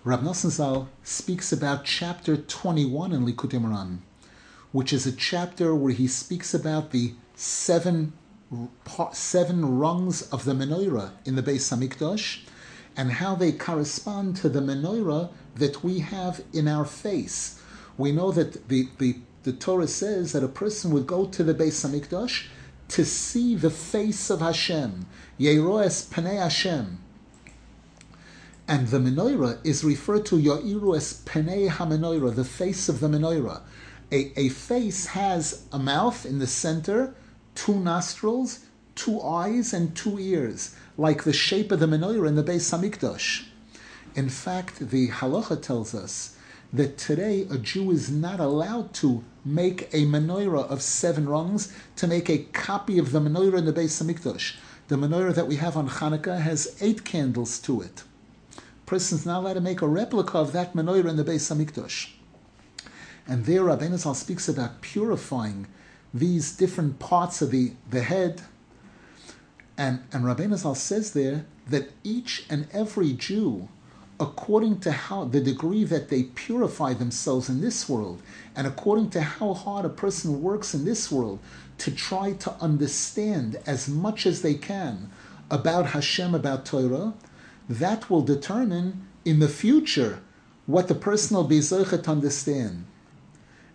[0.03, 3.99] Rab Nosson Zal speaks about chapter 21 in Likutei Moharan,
[4.73, 8.13] which is a chapter where he speaks about the seven,
[9.13, 12.41] seven rungs of the menorah in the Beis Hamikdash
[12.97, 17.61] and how they correspond to the menorah that we have in our face.
[17.97, 21.55] We know that the, the the Torah says that a person would go to the
[21.55, 22.47] Beis Hamikdash
[22.89, 25.07] to see the face of Hashem,
[25.39, 26.99] Yeroes Panei Hashem.
[28.67, 33.61] And the menorah is referred to Yoiru es Panei HaMenorah, the face of the menorah.
[34.11, 37.15] A, a face has a mouth in the center,
[37.55, 38.61] two nostrils,
[38.95, 43.45] two eyes, and two ears, like the shape of the menorah in the Beis Hamikdash.
[44.15, 46.39] In fact, the halacha tells us
[46.73, 52.07] that today a Jew is not allowed to make a menorah of seven rungs, to
[52.07, 54.57] make a copy of the menorah in the Beis Hamikdash.
[54.89, 58.05] The menorah that we have on Hanukkah has eight candles to it.
[58.87, 62.11] Person's not allowed to make a replica of that menorah in the Beis Hamikdash.
[63.27, 65.67] And there Rabbeinu Zal speaks about purifying
[66.13, 68.43] these different parts of the, the head.
[69.77, 73.69] And, and Zal says there that each and every Jew
[74.21, 78.23] according to how the degree that they purify themselves in this world,
[78.55, 81.39] and according to how hard a person works in this world
[81.79, 85.11] to try to understand as much as they can
[85.51, 87.15] about Hashem, about Torah,
[87.69, 90.21] that will determine in the future
[90.67, 92.85] what the person will be to understand.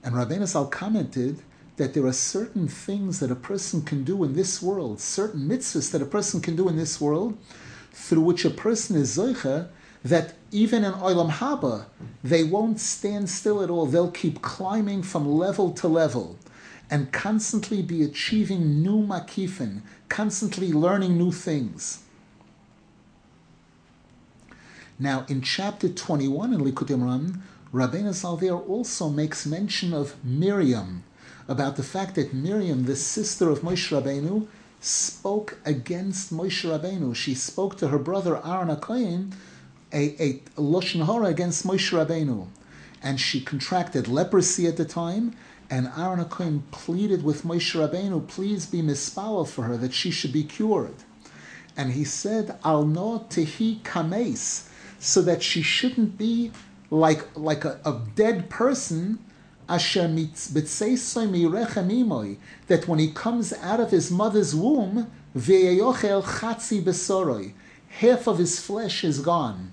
[0.03, 1.41] And Rabbeinu Zal commented
[1.77, 5.91] that there are certain things that a person can do in this world, certain mitzvahs
[5.91, 7.37] that a person can do in this world,
[7.91, 9.69] through which a person is zoicha
[10.03, 11.85] that even in Olam Haba,
[12.23, 13.85] they won't stand still at all.
[13.85, 16.37] They'll keep climbing from level to level
[16.89, 22.03] and constantly be achieving new makifin, constantly learning new things.
[24.97, 27.39] Now, in chapter 21 in Likutei Moharan,
[27.73, 31.03] Rabbeinu Zal also makes mention of Miriam,
[31.47, 34.47] about the fact that Miriam, the sister of Moshe Rabbeinu,
[34.81, 37.15] spoke against Moshe Rabbeinu.
[37.15, 39.33] She spoke to her brother Aaron HaKoyin
[39.93, 40.15] a,
[40.57, 42.47] a lashon hara against Moshe Rabbeinu,
[43.01, 45.35] and she contracted leprosy at the time.
[45.71, 50.33] And Aaron HaKohen pleaded with Moshe Rabbeinu, please be mispalel for her, that she should
[50.33, 50.95] be cured.
[51.77, 54.67] and he said, Al no tehi kames,
[54.99, 56.51] so that she shouldn't be
[56.89, 59.19] like, like a, a dead person,
[62.67, 65.11] that when he comes out of his mother's womb,
[67.89, 69.71] half of his flesh is gone.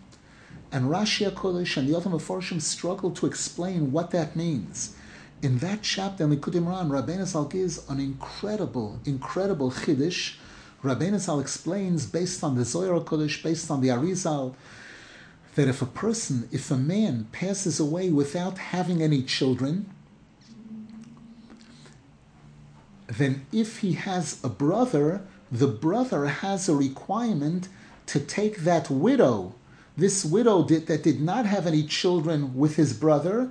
[0.76, 4.94] And Rashi HaKodesh and the other Mefarshim struggle to explain what that means.
[5.40, 10.34] In that chapter in Likutei Moharan, Rabbeinu Zal gives an incredible, incredible chiddush.
[10.84, 14.54] Rabbeinu Zal explains, based on the Zohar Kodesh, based on the Arizal,
[15.54, 19.88] that if a person, if a man passes away without having any children,
[23.06, 27.68] then if he has a brother, the brother has a requirement
[28.04, 29.54] to take that widow,
[29.96, 33.50] this widow did, that did not have any children with his brother,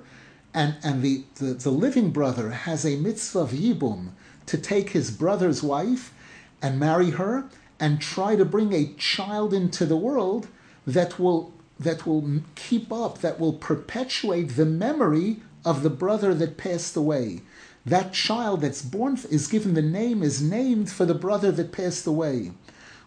[0.54, 4.10] and, and the, the, the living brother has a mitzvah of yibum
[4.46, 6.14] to take his brother's wife
[6.62, 7.44] and marry her
[7.78, 10.48] and try to bring a child into the world
[10.86, 16.56] that will that will keep up, that will perpetuate the memory of the brother that
[16.56, 17.42] passed away.
[17.84, 22.06] That child that's born is given the name, is named for the brother that passed
[22.06, 22.52] away.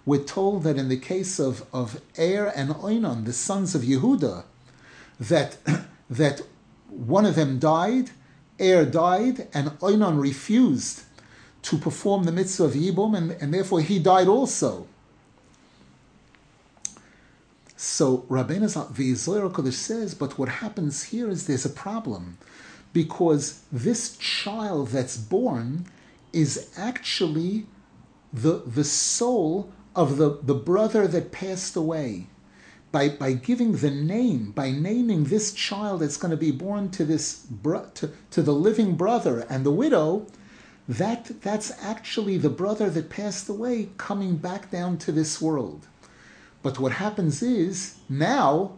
[0.09, 4.43] We're told that in the case of, of Er and Oinon, the sons of Yehuda,
[5.19, 5.57] that,
[6.09, 6.41] that
[6.87, 8.09] one of them died,
[8.59, 11.03] Er died, and Oinon refused
[11.61, 14.87] to perform the mitzvah of Yibum, and, and therefore he died also.
[17.77, 22.39] So Rabbeinu the Zohar Kodesh says, but what happens here is there's a problem,
[22.93, 25.85] because this child that's born
[26.33, 27.67] is actually
[28.33, 32.27] the the soul of the, the brother that passed away.
[32.91, 37.05] By, by giving the name, by naming this child that's going to be born to
[37.05, 40.25] this to, to the living brother and the widow,
[40.87, 45.85] that that's actually the brother that passed away coming back down to this world.
[46.63, 48.71] But what happens is now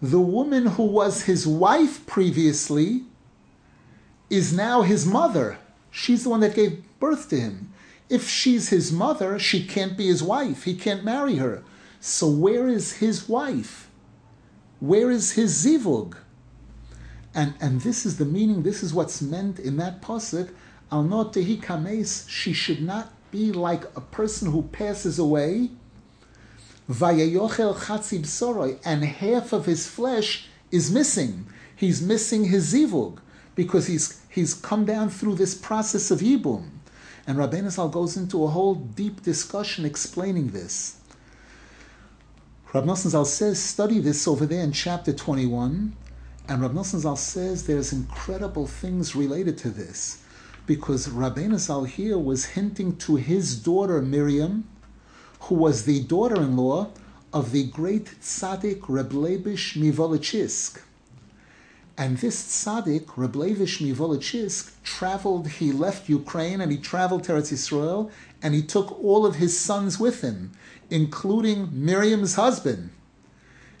[0.00, 3.02] the woman who was his wife previously
[4.30, 5.58] is now his mother.
[5.90, 7.72] She's the one that gave birth to him.
[8.08, 10.64] If she's his mother, she can't be his wife.
[10.64, 11.62] He can't marry her.
[12.00, 13.90] So where is his wife?
[14.80, 16.16] Where is his zivug?
[17.34, 20.50] And, and this is the meaning, this is what's meant in that pasuk.
[20.92, 25.70] Al not tehi kames, she should not be like a person who passes away
[26.90, 31.46] Vayayochel chatzib soroi, and half of his flesh is missing.
[31.74, 33.18] He's missing his zivug
[33.56, 36.70] because he's he's come down through this process of yibum.
[37.26, 41.00] And Rabbeinu Zal goes into a whole deep discussion explaining this.
[42.72, 45.96] Rabbi Nosson Zal says, study this over there in chapter 21.
[46.48, 50.22] And Rabbi Nosson Zal says there's incredible things related to this.
[50.66, 54.68] Because Rabbeinu Zal here was hinting to his daughter Miriam,
[55.40, 56.90] who was the daughter-in-law
[57.32, 60.80] of the great tzaddik Reb Lebish Mivolichisk.
[61.98, 67.52] And this tzaddik, Reb Levish Mivolichisk, traveled, he left Ukraine and he traveled to Eretz
[67.52, 68.10] Yisrael
[68.42, 70.52] and he took all of his sons with him,
[70.90, 72.90] including Miriam's husband.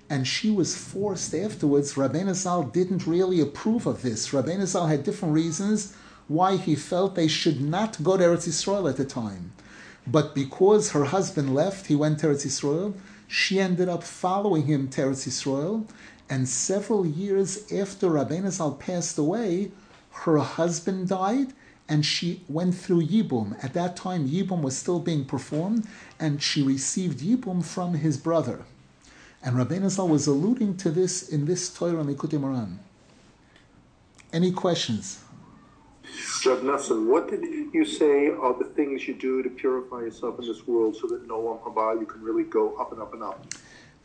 [0.08, 1.94] And she was forced afterwards.
[1.94, 4.30] Rabbeinu Zal didn't really approve of this.
[4.30, 5.94] Rabbeinu Zal had different reasons
[6.28, 9.52] why he felt they should not go to Eretz Yisrael at the time.
[10.06, 12.94] But because her husband left, he went to Eretz Yisrael.
[13.28, 15.86] She ended up following him to Eretz Yisrael.
[16.28, 19.70] And several years after Rabbeinu Zal passed away,
[20.10, 21.52] her husband died
[21.88, 23.62] and she went through Yibum.
[23.62, 25.86] At that time, Yibum was still being performed,
[26.18, 28.64] and she received Yibum from his brother.
[29.42, 32.78] And Rabbeinu Zal was alluding to this in this Torah and Likutei Moharan.
[34.32, 35.20] Any questions?
[36.44, 40.46] Reb Nasan, what did you say are the things you do to purify yourself in
[40.46, 43.46] this world so that olam haba you can really go up and up and up?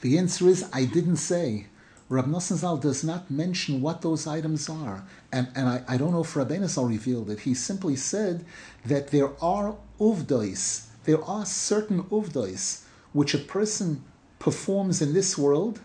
[0.01, 1.67] The answer is I didn't say.
[2.11, 5.05] Rab Nosson Zal does not mention what those items are.
[5.31, 7.39] And, and I, I don't know if Rabbeinu Zal revealed it.
[7.39, 8.43] He simply said
[8.85, 14.03] that there are uvdois, there are certain uvdois which a person
[14.39, 15.79] performs in this world,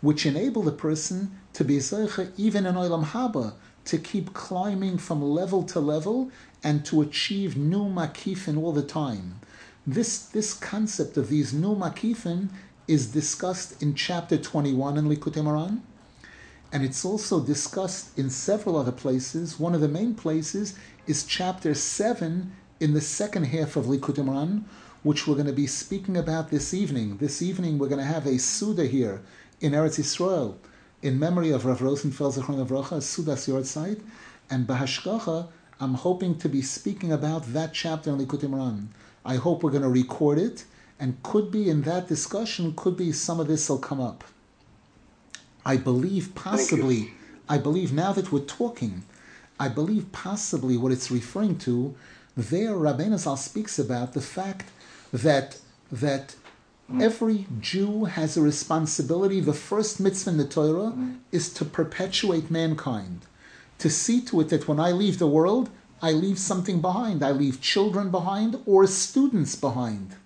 [0.00, 3.52] which enable the person to be zeicha even in olam haba,
[3.84, 6.28] to keep climbing from level to level
[6.64, 9.38] and to achieve new makifin all the time.
[9.86, 12.48] This, this concept of these new makifin
[12.88, 15.80] is discussed in chapter 21 in Likutei Moharan,
[16.72, 19.60] and it's also discussed in several other places.
[19.60, 20.74] One of the main places
[21.06, 24.64] is chapter 7 in the second half of Likutei Moharan,
[25.02, 27.18] which we're going to be speaking about this evening.
[27.18, 29.22] This evening we're going to have a Suda here
[29.60, 30.56] in Eretz Yisrael
[31.02, 34.00] in memory of Rav Rosenfeld Zechron Avrocha, Sudas Yortzeit,
[34.50, 35.48] and Bahashgacha,
[35.80, 38.88] I'm hoping to be speaking about that chapter in Likutei Moharan.
[39.24, 40.64] I hope we're going to record it,
[41.00, 44.24] And could be in that discussion, could be some of this will come up.
[45.64, 47.12] I believe possibly,
[47.48, 49.04] I believe now that we're talking,
[49.60, 51.94] I believe possibly what it's referring to,
[52.36, 54.70] there Rabbeinu Zal speaks about the fact
[55.12, 55.58] that
[55.90, 56.36] that
[57.00, 59.40] every Jew has a responsibility.
[59.40, 60.94] The first mitzvah in the Torah
[61.32, 63.22] is to perpetuate mankind,
[63.78, 65.70] to see to it that when I leave the world,
[66.00, 67.22] I leave something behind.
[67.22, 70.16] I leave children behind or students behind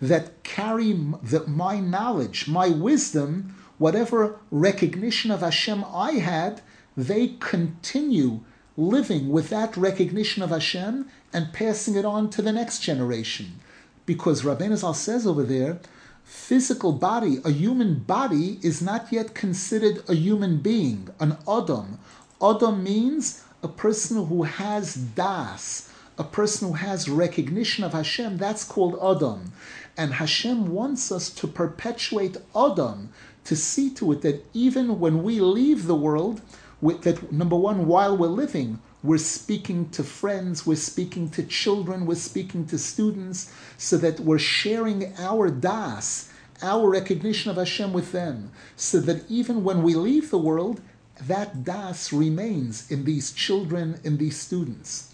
[0.00, 6.60] that carry the, my knowledge, my wisdom, whatever recognition of Hashem I had,
[6.96, 8.40] they continue
[8.76, 13.60] living with that recognition of Hashem and passing it on to the next generation.
[14.06, 15.80] Because Rabbeinu Zal says over there,
[16.24, 21.98] physical body, a human body, is not yet considered a human being, an Adam.
[22.40, 28.64] Adam means a person who has das, a person who has recognition of Hashem, that's
[28.64, 29.52] called Adam.
[29.98, 35.40] And Hashem wants us to perpetuate Adam, to see to it that even when we
[35.40, 36.40] leave the world,
[36.80, 42.14] that number one, while we're living, we're speaking to friends, we're speaking to children, we're
[42.14, 46.30] speaking to students, so that we're sharing our das,
[46.62, 50.80] our recognition of Hashem with them, so that even when we leave the world,
[51.20, 55.12] that das remains in these children, in these students.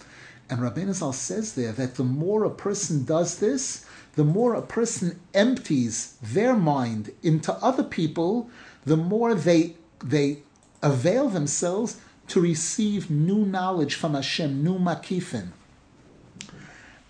[0.51, 3.87] And Rabbeinu Zal says there that the more a person does this,
[4.17, 8.49] the more a person empties their mind into other people,
[8.85, 10.39] the more they they
[10.83, 15.49] avail themselves to receive new knowledge from Hashem, new makifin.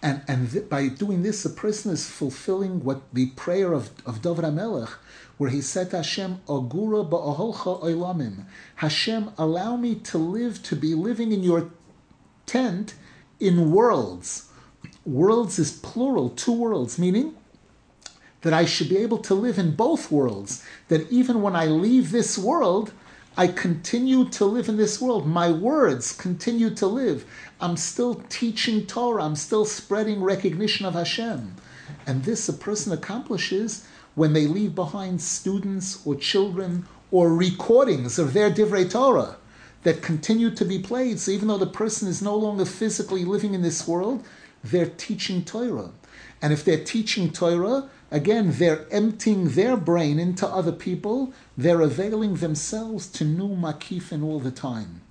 [0.02, 4.22] And, and th- by doing this, a person is fulfilling what the prayer of, of
[4.22, 4.90] David HaMelech,
[5.38, 8.44] where he said to Hashem, Agura ba'aholcha oilamim.
[8.76, 11.70] Hashem, allow me to live, to be living in your
[12.44, 12.94] tent
[13.40, 14.50] in worlds.
[15.06, 17.34] Worlds is plural, two worlds, meaning
[18.40, 20.64] that I should be able to live in both worlds.
[20.88, 22.92] That even when I leave this world,
[23.36, 25.26] I continue to live in this world.
[25.26, 27.24] My words continue to live.
[27.60, 29.24] I'm still teaching Torah.
[29.24, 31.56] I'm still spreading recognition of Hashem.
[32.06, 38.32] And this a person accomplishes when they leave behind students or children or recordings of
[38.32, 39.36] their Divrei Torah
[39.82, 41.18] that continue to be played.
[41.18, 44.24] So even though the person is no longer physically living in this world,
[44.64, 45.90] they're teaching Torah.
[46.42, 51.32] And if they're teaching Torah, again, they're emptying their brain into other people.
[51.56, 55.02] They're availing themselves to new makifin all the time.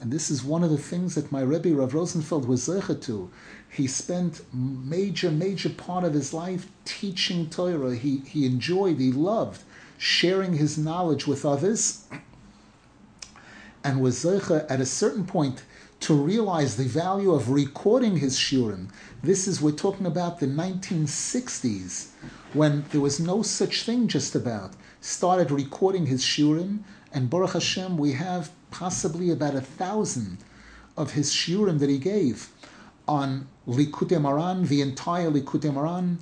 [0.00, 3.30] And this is one of the things that my Rebbe Rav Rosenfeld was zecher to.
[3.68, 7.94] He spent major, major part of his life teaching Torah.
[7.94, 9.62] He, he enjoyed, he loved
[10.00, 12.06] sharing his knowledge with others,
[13.84, 15.62] and was zecher at a certain point
[16.00, 18.88] to realize the value of recording his shurim.
[19.22, 22.08] This is we're talking about the 1960s
[22.54, 24.72] when there was no such thing just about.
[25.02, 26.80] Started recording his shurim,
[27.12, 30.38] and Baruch Hashem, we have possibly about a thousand
[30.96, 32.48] of his shurim that he gave
[33.06, 36.18] on Likutei Moharan, the entire Likutei Moharan,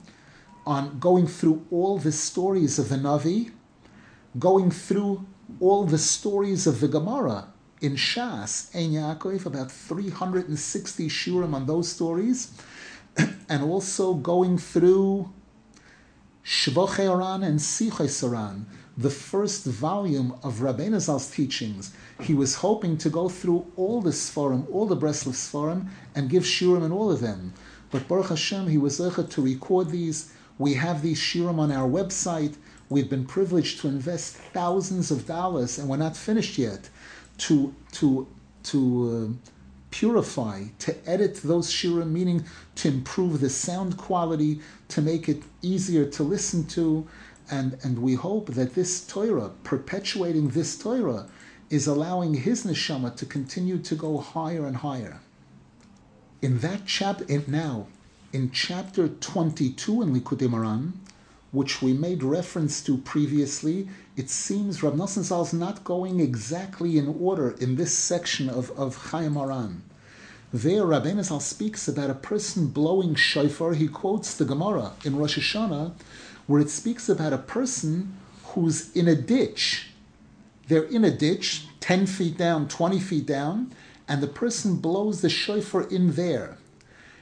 [0.67, 3.53] on going through all the stories of the Navi,
[4.39, 5.25] going through
[5.61, 11.89] all the stories of the Gemara in Shas, Ein Yaakov, about 360 shurim on those
[11.89, 12.53] stories,
[13.49, 15.33] and also going through
[16.45, 18.65] Shivchei HaRan and Sichos HaRan,
[18.97, 21.93] the first volume of Rabbeinu Zal's teachings.
[22.21, 26.43] He was hoping to go through all the Sforim, all the Breslov Sforim, and give
[26.43, 27.53] Shurim in all of them.
[27.91, 30.33] But Baruch Hashem, he was able to record these.
[30.59, 32.57] We have these Shurim on our website.
[32.89, 36.89] We've been privileged to invest thousands of dollars, and we're not finished yet,
[37.39, 38.27] to to
[38.65, 38.79] to
[39.11, 39.51] uh,
[39.91, 42.45] purify, to edit those Shurim, meaning
[42.77, 47.09] to improve the sound quality, to make it easier to listen to
[47.51, 51.27] and, and we hope that this Torah, perpetuating this Torah,
[51.71, 55.21] is allowing his neshama to continue to go higher and higher.
[56.43, 57.87] In that chapter, now,
[58.33, 60.93] in chapter 22 in Likutei Moharan,
[61.51, 66.99] which we made reference to previously, it seems Rav Nosson Zal is not going exactly
[66.99, 69.83] in order in this section of, of Chayei Moharan.
[70.53, 73.75] There, Rabbeinu Zal speaks about a person blowing shofar.
[73.75, 75.93] He quotes the Gemara in Rosh Hashanah,
[76.49, 78.17] where it speaks about a person
[78.47, 79.91] who's in a ditch.
[80.67, 83.71] They're in a ditch, 10 feet down, 20 feet down,
[84.09, 86.59] and the person blows the shofar in there.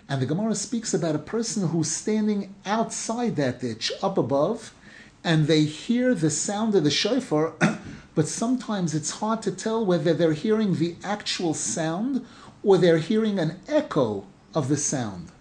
[0.09, 4.73] And the Gemara speaks about a person who's standing outside that ditch, up above,
[5.27, 7.53] and they hear the sound of the shofar,
[8.15, 12.25] but sometimes it's hard to tell whether they're hearing the actual sound
[12.63, 14.25] or they're hearing an echo
[14.55, 15.33] of the sound.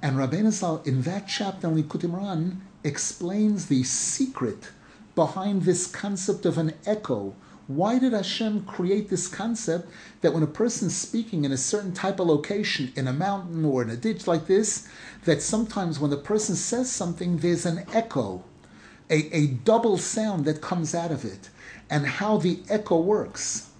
[0.00, 4.70] And Rabbeinu Zal, in that chapter in Likutei Moharan, explains the secret
[5.14, 7.34] behind this concept of an echo.
[7.66, 9.90] Why did Hashem create this concept
[10.22, 13.82] that when a person's speaking in a certain type of location, in a mountain or
[13.82, 14.88] in a ditch like this,
[15.26, 18.42] that sometimes when the person says something, there's an echo,
[19.10, 21.50] a, a double sound that comes out of it,
[21.90, 23.70] and how the echo works.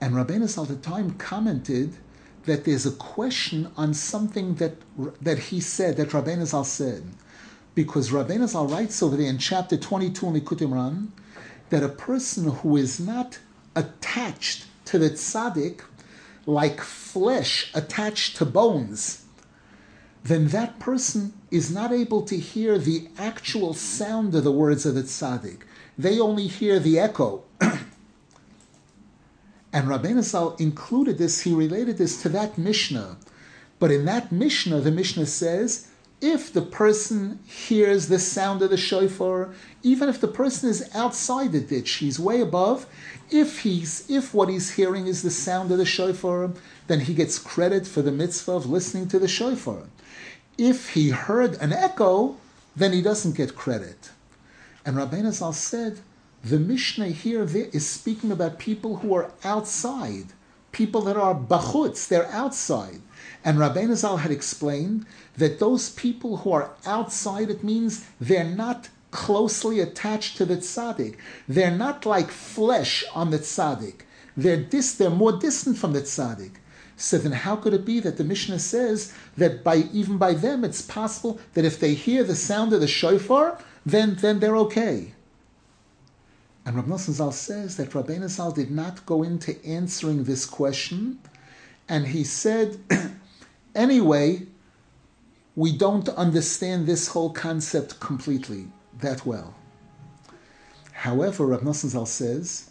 [0.00, 1.96] And Rabbeinu Zal at the time commented
[2.44, 4.76] that there's a question on something that
[5.20, 7.04] that he said, that Rabbeinu Zal said.
[7.74, 11.08] Because Rabbeinu Zal writes over there in chapter 22 in Likutei Moharan
[11.70, 13.38] that a person who is not
[13.74, 15.80] attached to the tzaddik
[16.46, 19.24] like flesh attached to bones,
[20.22, 24.94] then that person is not able to hear the actual sound of the words of
[24.94, 25.62] the tzaddik.
[25.98, 27.44] They only hear the echo.
[29.72, 33.18] And Rabbeinu Zal included this, he related this to that Mishnah.
[33.78, 35.88] But in that Mishnah, the Mishnah says,
[36.22, 41.52] if the person hears the sound of the shofar, even if the person is outside
[41.52, 42.86] the ditch, he's way above,
[43.30, 46.52] if he's if what he's hearing is the sound of the shofar,
[46.86, 49.82] then he gets credit for the mitzvah of listening to the shofar.
[50.58, 52.36] If he heard an echo,
[52.74, 54.10] then he doesn't get credit.
[54.84, 55.98] And Rabbeinu Zal said,
[56.42, 60.26] the Mishnah here is speaking about people who are outside,
[60.70, 63.00] people that are bachutz, they're outside.
[63.44, 68.88] And Rabbeinu Zal had explained that those people who are outside, it means they're not
[69.10, 71.16] closely attached to the tzaddik.
[71.48, 74.02] They're not like flesh on the tzaddik.
[74.36, 76.52] They're, dis, they're more distant from the tzaddik.
[76.96, 80.64] So then how could it be that the Mishnah says that by even by them
[80.64, 85.12] it's possible that if they hear the sound of the shofar, then, then they're okay?
[86.64, 91.20] And Rabbi Nosson Zal says that Rabbeinu Zal did not go into answering this question,
[91.88, 92.78] and he said,
[93.74, 94.46] anyway,
[95.54, 98.66] we don't understand this whole concept completely
[99.00, 99.54] that well.
[100.92, 102.68] However, Rabbi Nosson Zal says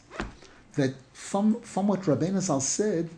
[0.73, 3.09] that from, from what Rabbeinu Zal said,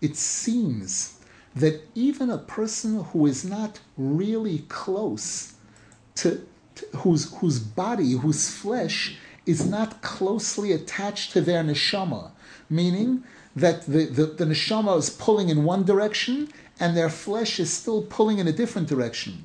[0.00, 1.18] it seems
[1.54, 5.54] that even a person who is not really close
[6.16, 9.16] to, to whose, whose body, whose flesh
[9.46, 12.30] is not closely attached to their neshama,
[12.68, 13.22] meaning
[13.54, 16.48] that the, the, the neshama is pulling in one direction
[16.80, 19.44] and their flesh is still pulling in a different direction.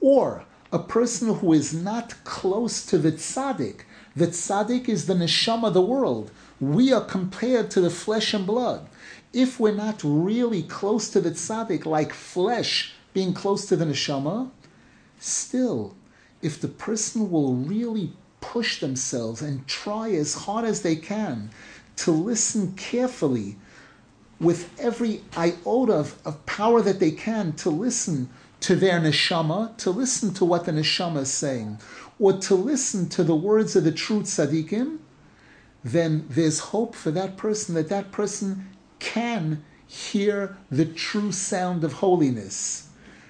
[0.00, 3.82] Or a person who is not close to the tzaddik,
[4.16, 6.30] the tzaddik is the neshama of the world.
[6.60, 8.88] We are compared to the flesh and blood.
[9.34, 14.50] If we're not really close to the tzaddik, like flesh being close to the neshama,
[15.18, 15.96] still,
[16.40, 21.50] if the person will really push themselves and try as hard as they can
[21.96, 23.56] to listen carefully
[24.38, 28.28] with every iota of, of power that they can to listen
[28.60, 31.78] to their neshama, to listen to what the neshama is saying,
[32.20, 34.98] or to listen to the words of the true tzaddikim,
[35.82, 38.66] then there's hope for that person that that person
[39.04, 42.88] can hear the true sound of holiness.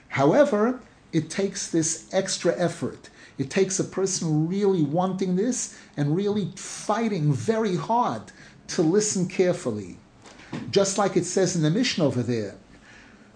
[0.09, 0.81] However,
[1.13, 3.11] it takes this extra effort.
[3.39, 8.23] It takes a person really wanting this and really fighting very hard
[8.69, 9.99] to listen carefully.
[10.71, 12.55] Just like it says in the Mishnah over there.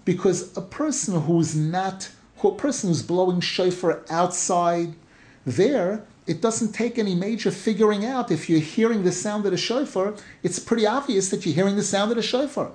[0.04, 2.10] Because a person who's not,
[2.42, 4.94] a person who's blowing shofar outside,
[5.44, 8.30] there, it doesn't take any major figuring out.
[8.30, 11.82] If you're hearing the sound of the shofar, it's pretty obvious that you're hearing the
[11.82, 12.72] sound of the shofar.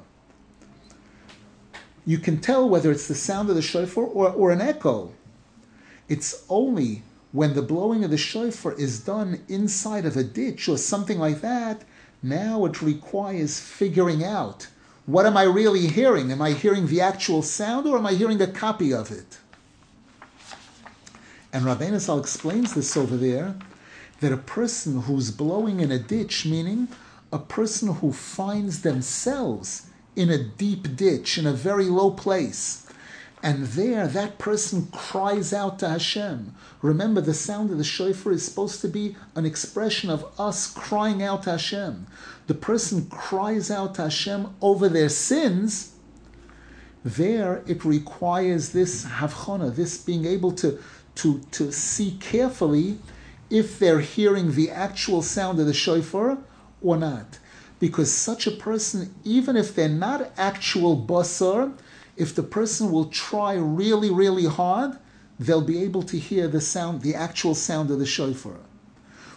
[2.05, 5.11] You can tell whether it's the sound of the shofar or, or an echo.
[6.09, 10.77] It's only when the blowing of the shofar is done inside of a ditch or
[10.77, 11.83] something like that,
[12.21, 14.67] now it requires figuring out
[15.05, 16.31] what am I really hearing?
[16.31, 19.37] Am I hearing the actual sound or am I hearing a copy of it?
[21.53, 23.55] And Rabbeinu Zal explains this over there
[24.19, 26.87] that a person who's blowing in a ditch, meaning
[27.31, 32.87] a person who finds themselves in a deep ditch, in a very low place,
[33.43, 36.55] and there, that person cries out to Hashem.
[36.81, 41.21] Remember, the sound of the shofar is supposed to be an expression of us crying
[41.21, 42.07] out to Hashem.
[42.47, 45.91] The person cries out to Hashem over their sins.
[47.03, 50.79] There, it requires this havchona, this being able to,
[51.16, 52.97] to, to see carefully
[53.49, 56.38] if they're hearing the actual sound of the shofar
[56.82, 57.39] or not.
[57.80, 61.74] Because such a person, even if they're not actual basar,
[62.16, 64.97] if the person will try really, really hard,
[65.39, 68.59] they'll be able to hear the sound, the actual sound of the shofar.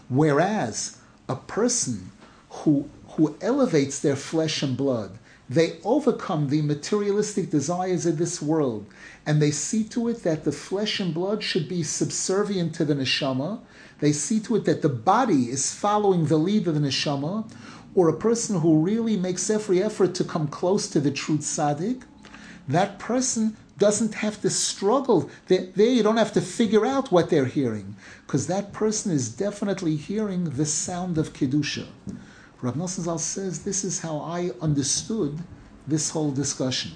[0.09, 0.99] Whereas
[1.29, 2.13] a person
[2.51, 5.19] who, who elevates their flesh and blood
[5.49, 8.87] They overcome the materialistic desires of this world,
[9.27, 12.95] and they see to it that the flesh and blood should be subservient to the
[12.95, 13.61] neshama.
[13.99, 17.51] They see to it that the body is following the lead of the neshama,
[17.97, 22.03] or a person who really makes every effort to come close to the true tzaddik.
[22.69, 25.31] That person doesn't have to struggle.
[25.49, 27.97] There, you don't have to figure out what they're hearing,
[28.27, 31.87] because that person is definitely hearing the sound of Kedusha.
[32.63, 35.39] Rav Nosson Zal says this is how I understood
[35.87, 36.93] this whole discussion.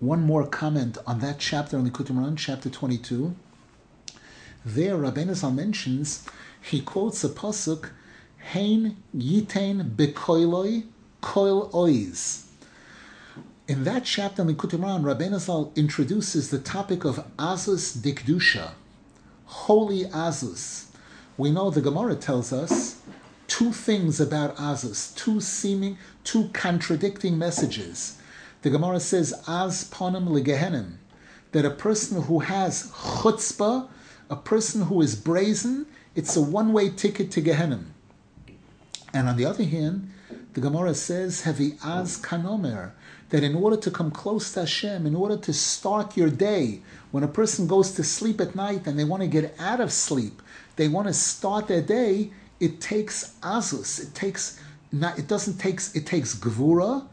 [0.00, 3.34] One more comment on that chapter on Likutei Moharan, chapter 22.
[4.64, 6.24] There, Rabbeinu Zal mentions,
[6.62, 7.90] he quotes a pasuk,
[8.52, 10.84] Hein yitain bekoiloi
[11.20, 12.44] koil ois.
[13.66, 18.70] In that chapter in Likutei Moharan, Rabbeinu Zal introduces the topic of Azus Dikdusha,
[19.46, 20.84] holy Azus.
[21.36, 23.00] We know the Gemara tells us
[23.48, 28.17] two things about Azus, two seeming, two contradicting messages.
[28.62, 30.94] The Gemara says, "As ponim legehenim,
[31.52, 33.88] that a person who has chutzpah,
[34.30, 37.86] a person who is brazen, it's a one-way ticket to Gehenim.
[39.14, 40.10] And on the other hand,
[40.52, 42.90] the Gemara says, Hevi az kanomer,
[43.30, 47.22] that in order to come close to Hashem, in order to start your day, when
[47.22, 50.42] a person goes to sleep at night and they want to get out of sleep,
[50.76, 54.02] they want to start their day, it takes azus.
[54.02, 57.06] It takes not, it doesn't takes it takes gvura,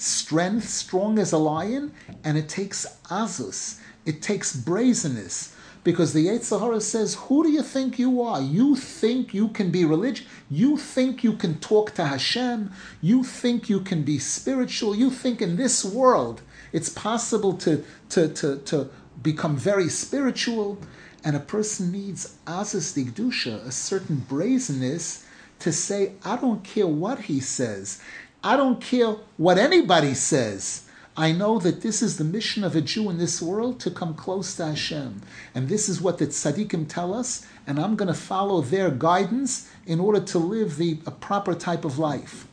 [0.00, 1.92] strength, strong as a lion,
[2.24, 3.78] and it takes azus.
[4.06, 8.40] It takes brazenness because the Yetzer Hara says, Who do you think you are?
[8.40, 10.26] You think you can be religious?
[10.50, 12.70] You think you can talk to Hashem?
[13.00, 14.94] You think you can be spiritual?
[14.94, 16.42] You think in this world
[16.72, 18.90] it's possible to, to, to, to
[19.22, 20.78] become very spiritual?
[21.24, 25.26] And a person needs Azus Digdusha, a certain brazenness,
[25.60, 28.00] to say, I don't care what he says.
[28.42, 30.86] I don't care what anybody says.
[31.14, 34.14] I know that this is the mission of a Jew in this world to come
[34.14, 35.20] close to Hashem.
[35.54, 39.68] And this is what the tzaddikim tell us, and I'm going to follow their guidance
[39.84, 42.46] in order to live the a proper type of life.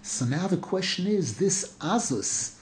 [0.00, 2.54] So now the question is this azus.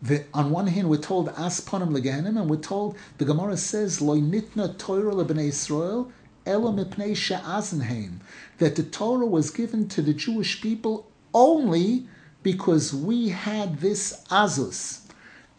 [0.00, 4.00] The, on one hand, we're told as ponim legehenim, and we're told the Gemara says
[4.00, 6.10] loy nitna Torah lebnei Israel
[6.46, 8.20] elo mipnei she'azenheim
[8.58, 11.06] that the Torah was given to the Jewish people
[11.36, 12.08] only
[12.42, 15.00] because we had this azus.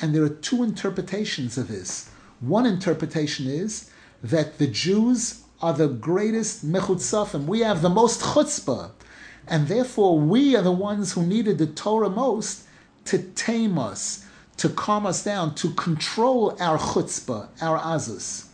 [0.02, 2.10] And there are two interpretations of this.
[2.40, 3.92] One interpretation is
[4.24, 7.46] that the Jews are the greatest mechutzafim.
[7.46, 8.92] We have the most chutzpah.
[9.48, 12.64] And therefore, we are the ones who needed the Torah most
[13.06, 14.26] to tame us,
[14.58, 18.48] to calm us down, to control our chutzpah, our azus.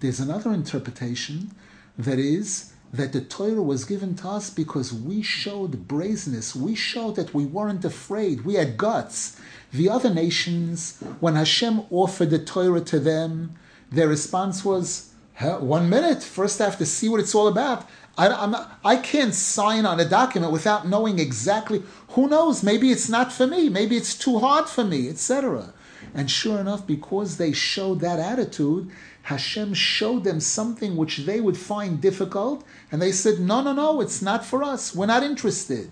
[0.00, 1.52] There's another interpretation
[1.98, 6.54] that is that the Torah was given to us because we showed brazenness.
[6.54, 8.44] We showed that we weren't afraid.
[8.44, 9.40] We had guts.
[9.72, 13.56] The other nations, when Hashem offered the Torah to them,
[13.90, 17.86] their response was, one minute, first I have to see what it's all about.
[18.18, 21.82] I, not, I can't sign on a document without knowing exactly.
[22.10, 22.62] Who knows?
[22.62, 23.68] Maybe it's not for me.
[23.68, 25.74] Maybe it's too hard for me, etc.
[26.14, 28.90] And sure enough, because they showed that attitude,
[29.26, 34.00] Hashem showed them something which they would find difficult, and they said, No, no, no,
[34.00, 34.94] it's not for us.
[34.94, 35.90] We're not interested.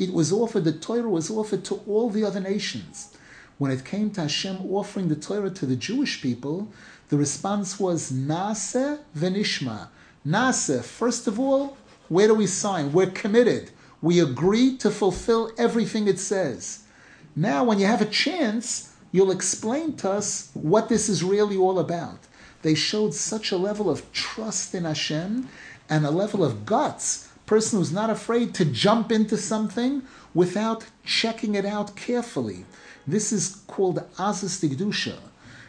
[0.00, 3.16] It was offered, the Torah was offered to all the other nations.
[3.58, 6.72] When it came to Hashem offering the Torah to the Jewish people,
[7.08, 9.86] the response was Nase venishma.
[10.26, 11.76] Nase, first of all,
[12.08, 12.92] where do we sign?
[12.92, 13.70] We're committed.
[14.00, 16.82] We agree to fulfill everything it says.
[17.36, 21.78] Now, when you have a chance, you'll explain to us what this is really all
[21.78, 22.18] about.
[22.62, 25.48] They showed such a level of trust in Hashem
[25.88, 27.28] and a level of guts.
[27.44, 30.02] Person who's not afraid to jump into something
[30.32, 32.64] without checking it out carefully.
[33.06, 35.18] This is called Azus Digdusha.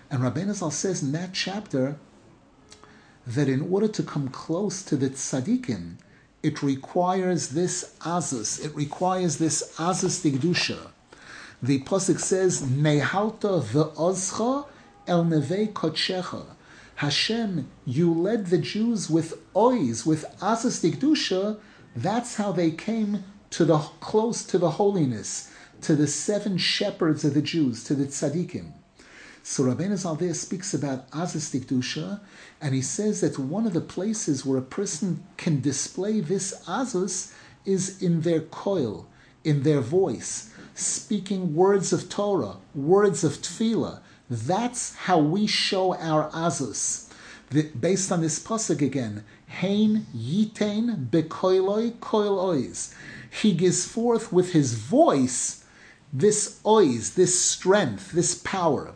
[0.10, 1.98] And Rabbeinu Zal says in that chapter
[3.26, 5.96] that in order to come close to the tzaddikim,
[6.44, 8.64] it requires this azus.
[8.64, 10.90] It requires this azus digdusha.
[11.62, 14.68] The pasuk says, "Nehalta ve'ozcha
[15.08, 16.46] el nevei kodshecha."
[16.96, 21.60] Hashem, you led the Jews with ois, with asas digdusha.
[21.96, 27.34] That's how they came to the close to the holiness, to the seven shepherds of
[27.34, 28.72] the Jews, to the tzaddikim.
[29.46, 32.22] So Rabbeinu Zal speaks about asas digdusha,
[32.62, 37.34] and he says that one of the places where a person can display this azus
[37.66, 39.08] is in their coil,
[39.44, 44.00] in their voice, speaking words of Torah, words of tefillah,
[44.34, 47.10] that's how we show our azus.
[47.52, 52.94] the, based on this pasuk again, Hein yitain bekoiloi koil ois.
[53.30, 55.64] He gives forth with his voice
[56.12, 58.96] this ois, this strength, this power.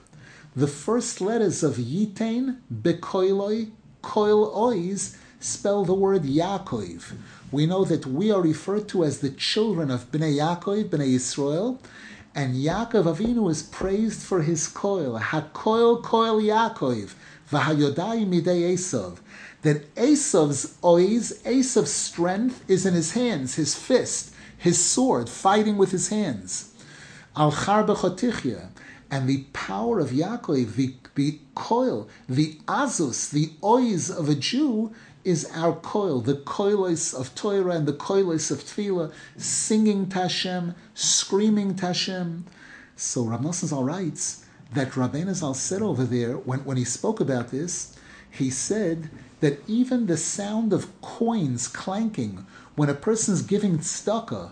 [0.56, 3.72] The first letters of yitain bekoiloi
[4.02, 7.14] koil ois spell the word Yaakov.
[7.52, 11.80] We know that we are referred to as the children of Bnei Yaakov, Bnei Israel,
[12.38, 17.16] and Yaakov Avinu is praised for his koil, hakoil koil Yaakov,
[17.52, 19.18] v'hayodai midei Esav.
[19.64, 25.90] That Esav's ois, Esav's strength is in his hands, his fist, his sword, fighting with
[25.90, 26.76] his hands.
[27.36, 27.84] Al char
[29.10, 34.94] and the power of Yaakov, the, the koil, the azus, the ois of a Jew
[35.28, 41.76] is our koil, the koilos of Torah and the koilos of Tefillah, singing Tashem, screaming
[41.76, 42.44] Tashem.
[42.96, 47.50] So Rav Nosson writes that Rabbeinu Zal said over there, when, when he spoke about
[47.50, 47.98] this,
[48.32, 49.10] he said
[49.42, 54.52] that even the sound of coins clanking when a person is giving tzedakah,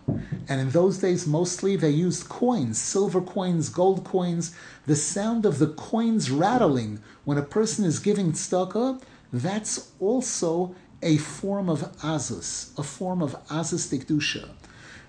[0.50, 4.54] and in those days mostly they used coins, silver coins, gold coins,
[4.88, 9.02] the sound of the coins rattling when a person is giving tzedakah,
[9.42, 14.50] that's also a form of azus, a form of azus dikdusha.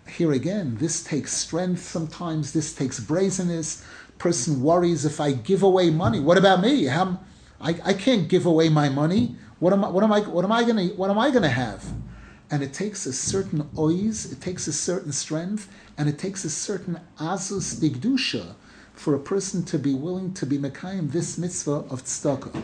[0.09, 3.85] Here again, this takes strength sometimes, this takes brazenness.
[4.18, 6.20] Person worries if I give away money.
[6.20, 6.89] What about me?
[6.89, 7.16] I,
[7.61, 9.37] I can't give away my money.
[9.59, 11.85] What am I, what am I, what am I gonna, what am I gonna have?
[12.51, 15.68] And it takes a certain ois, it takes a certain strength,
[15.99, 18.55] and it takes a certain azus digdusha
[18.95, 22.62] for a person to be willing to be mekayim this mitzvah of tzedakah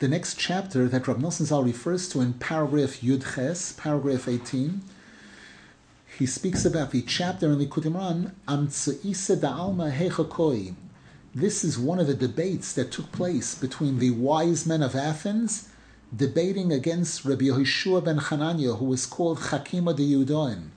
[0.00, 4.80] the next chapter that Rab Nosson Zal refers to in paragraph Yud Ches, paragraph 18,
[6.18, 10.74] he speaks about the chapter in Likutei Moharan, Amtsu'isa da'alma hechakoi.
[11.34, 15.68] This is one of the debates that took place between the wise men of Athens
[16.16, 20.70] debating against Rabbi Yehoshua ben Hanania, who was called Chakima de Yudoin.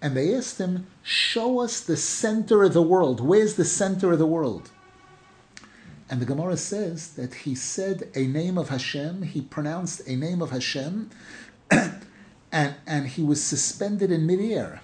[0.00, 3.20] And they asked him, Show us the center of the world.
[3.20, 4.70] Where's the center of the world?
[6.10, 10.42] And the Gemara says that he said a name of Hashem, he pronounced a name
[10.42, 11.10] of Hashem,
[11.70, 14.82] and, and he was suspended in midair.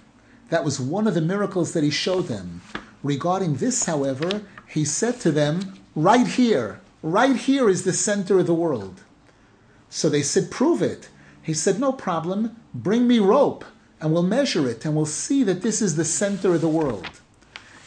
[0.49, 2.63] That was one of the miracles that he showed them.
[3.03, 8.47] Regarding this, however, he said to them, Right here, right here is the center of
[8.47, 9.03] the world.
[9.89, 11.09] So they said, Prove it.
[11.43, 13.65] He said, No problem, bring me rope,
[14.01, 17.21] and we'll measure it, and we'll see that this is the center of the world.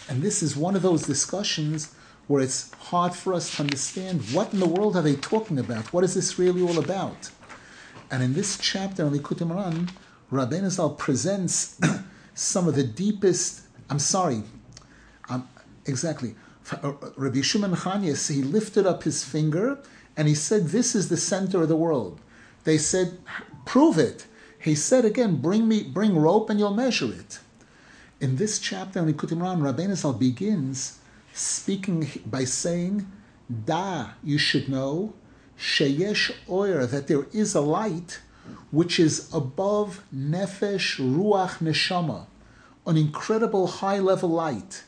[0.07, 1.93] And this is one of those discussions
[2.27, 5.91] where it's hard for us to understand what in the world are they talking about?
[5.91, 7.29] What is this really all about?
[8.09, 9.89] And in this chapter in Likutei Moharan,
[10.31, 11.79] Rabbeinu Zal presents
[12.33, 13.61] some of the deepest.
[13.89, 14.43] I'm sorry,
[15.29, 15.47] um,
[15.85, 16.35] exactly.
[16.71, 19.79] Uh, Rabbi Shimon Chanias, he lifted up his finger
[20.15, 22.19] and he said, "This is the center of the world."
[22.63, 23.17] They said,
[23.65, 24.25] "Prove it."
[24.57, 27.39] He said again, "Bring me, bring rope, and you'll measure it."
[28.21, 30.99] In this chapter in Likutei Moharan, Rabbeinu Zal begins
[31.33, 33.11] speaking by saying,
[33.65, 35.13] Da, you should know,
[35.57, 38.21] Sheyesh Oyer, that there is a light
[38.71, 42.27] which is above Nefesh Ruach Neshama,
[42.85, 44.83] an incredible high level light.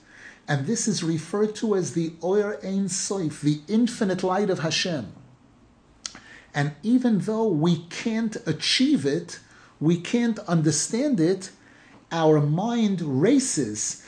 [0.47, 5.11] And this is referred to as the Oyer Ein Soif, the infinite light of Hashem.
[6.53, 9.39] And even though we can't achieve it,
[9.79, 11.51] we can't understand it,
[12.11, 14.05] our mind races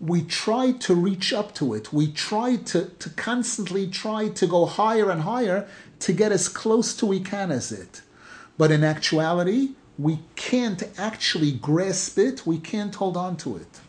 [0.00, 1.92] we try to reach up to it.
[1.92, 5.68] We try to, to constantly try to go higher and higher
[6.00, 8.02] to get as close to we can as it.
[8.58, 13.80] But in actuality, we can't actually grasp it, we can't hold on to it.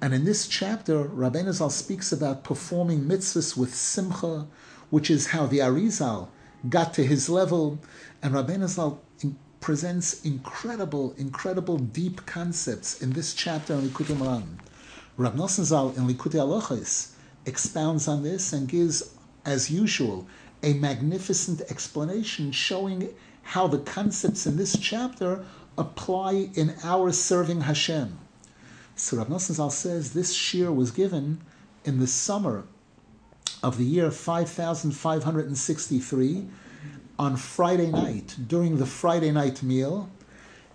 [0.00, 4.46] And in this chapter, Rabbeinu Zal speaks about performing mitzvahs with simcha,
[4.90, 6.28] which is how the Arizal
[6.68, 7.78] got to his level.
[8.22, 9.00] And Rabbeinu Zal
[9.60, 14.58] presents incredible, incredible deep concepts in this chapter in Likutei Moharan.
[15.16, 17.12] Rav Nosson Zal in Likutei Halachos
[17.46, 20.26] expounds on this and gives, as usual,
[20.64, 25.44] a magnificent explanation showing how the concepts in this chapter
[25.78, 28.18] apply in our serving Hashem.
[28.96, 31.40] So Rav Nosson Zal says this shir was given
[31.84, 32.64] in the summer
[33.62, 36.48] of the year 5563
[37.18, 40.10] on Friday night, during the Friday night meal.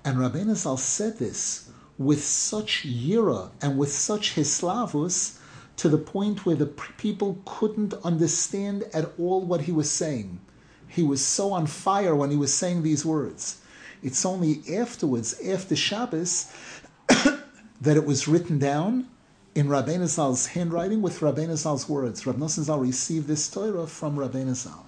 [0.06, 1.68] And Rabbeinu Zal said this
[2.00, 5.38] with such yira and with such hislavus
[5.76, 10.39] to the point where the people couldn't understand at all what he was saying.
[10.88, 13.62] He was so on fire when he was saying these words.
[14.02, 16.52] It's only afterwards, after Shabbos,
[17.10, 19.08] that it was written down
[19.54, 22.26] in Rabbeinu Zal's handwriting with Rabbeinu Zal's words.
[22.26, 24.88] Rabbi Nosson Zal received this Torah from Rabbeinu Zal.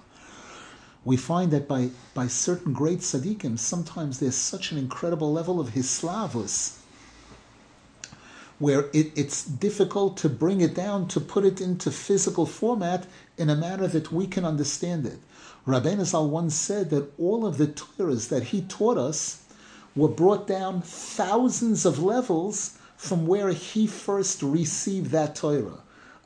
[1.04, 5.70] we find that by, by certain great tzaddikim, sometimes there's such an incredible level of
[5.70, 6.78] hislavus
[8.62, 13.04] where it, it's difficult to bring it down, to put it into physical format
[13.36, 15.18] in a manner that we can understand it.
[15.66, 19.42] Rabbeinu Zal once said that all of the Torahs that he taught us
[19.96, 25.80] were brought down thousands of levels from where he first received that Torah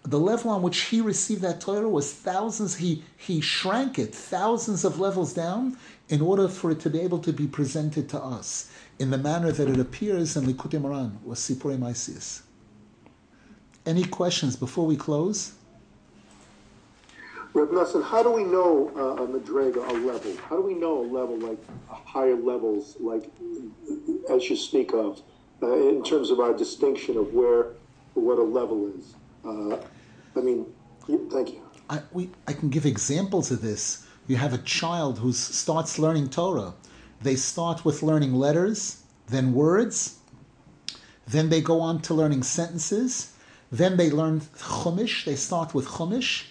[0.06, 4.84] the level on which he received that Torah was thousands, he, he shrank it thousands
[4.84, 5.76] of levels down
[6.08, 9.52] in order for it to be able to be presented to us in the manner
[9.52, 12.42] that it appears in Likutei Moharan or Sipurei Maisius.
[13.84, 15.52] Any questions before we close?
[17.52, 20.36] Reb Nassan, how do we know uh, a madrega, a level?
[20.48, 23.30] How do we know a level like higher levels, like
[24.30, 25.22] as you speak of,
[25.62, 27.68] uh, in terms of our distinction of where
[28.14, 29.14] what a level is?
[29.44, 29.78] Uh,
[30.36, 30.66] I mean,
[31.30, 31.62] thank you.
[31.88, 34.06] I, we, I can give examples of this.
[34.26, 36.74] You have a child who starts learning Torah.
[37.22, 40.18] They start with learning letters, then words,
[41.26, 43.32] then they go on to learning sentences,
[43.72, 46.44] then they learn Chumash, they start with Chumash,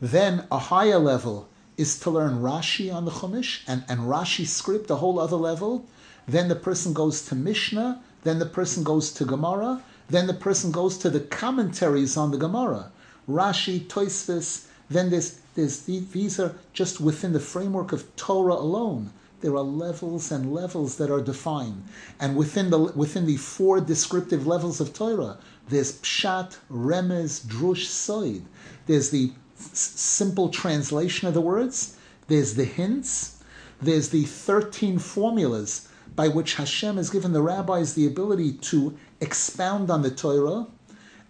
[0.00, 4.90] then a higher level is to learn Rashi on the Chumash and, and Rashi script,
[4.90, 5.86] a whole other level.
[6.26, 10.72] Then the person goes to Mishnah, then the person goes to Gemara, then the person
[10.72, 12.90] goes to the commentaries on the Gemara.
[13.28, 19.10] Rashi, Toisvis, then there's, there's, these are just within the framework of Torah alone.
[19.40, 21.84] There are levels and levels that are defined.
[22.18, 28.42] And within the, within the four descriptive levels of Torah, there's Pshat, Remez, Drush, Soid.
[28.86, 33.42] There's the s- simple translation of the words, there's the hints,
[33.80, 39.90] there's the 13 formulas by which Hashem has given the rabbis the ability to expound
[39.90, 40.66] on the Torah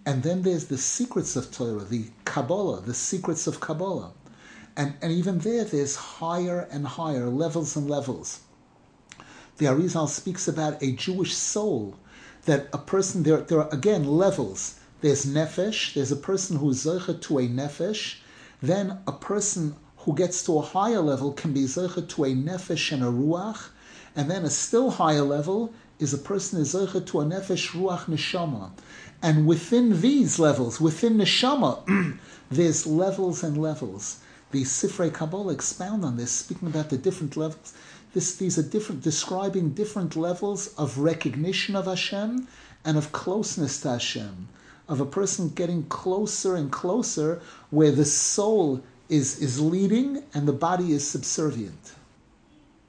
[0.08, 4.12] and then there's the secrets of Torah, the Kabbalah, the secrets of Kabbalah.
[4.78, 8.42] And, and even there, there's higher and higher levels and levels.
[9.56, 11.96] The Arizal speaks about a Jewish soul,
[12.44, 14.78] that a person, there, there are again levels.
[15.00, 18.18] There's nefesh, there's a person who's zeicha to a nefesh,
[18.62, 22.92] then a person who gets to a higher level can be zeicha to a nefesh
[22.92, 23.70] and a ruach,
[24.14, 28.04] and then a still higher level is a person is zeicha to a nefesh ruach
[28.04, 28.70] neshama.
[29.22, 32.16] And within these levels, within neshama,
[32.48, 34.20] there's levels and levels.
[34.50, 37.74] The Sifrei Kabbalah expound on this, speaking about the different levels.
[38.14, 42.48] This, these are different, describing different levels of recognition of Hashem
[42.84, 44.48] and of closeness to Hashem,
[44.88, 50.52] of a person getting closer and closer, where the soul is is leading and the
[50.52, 51.92] body is subservient.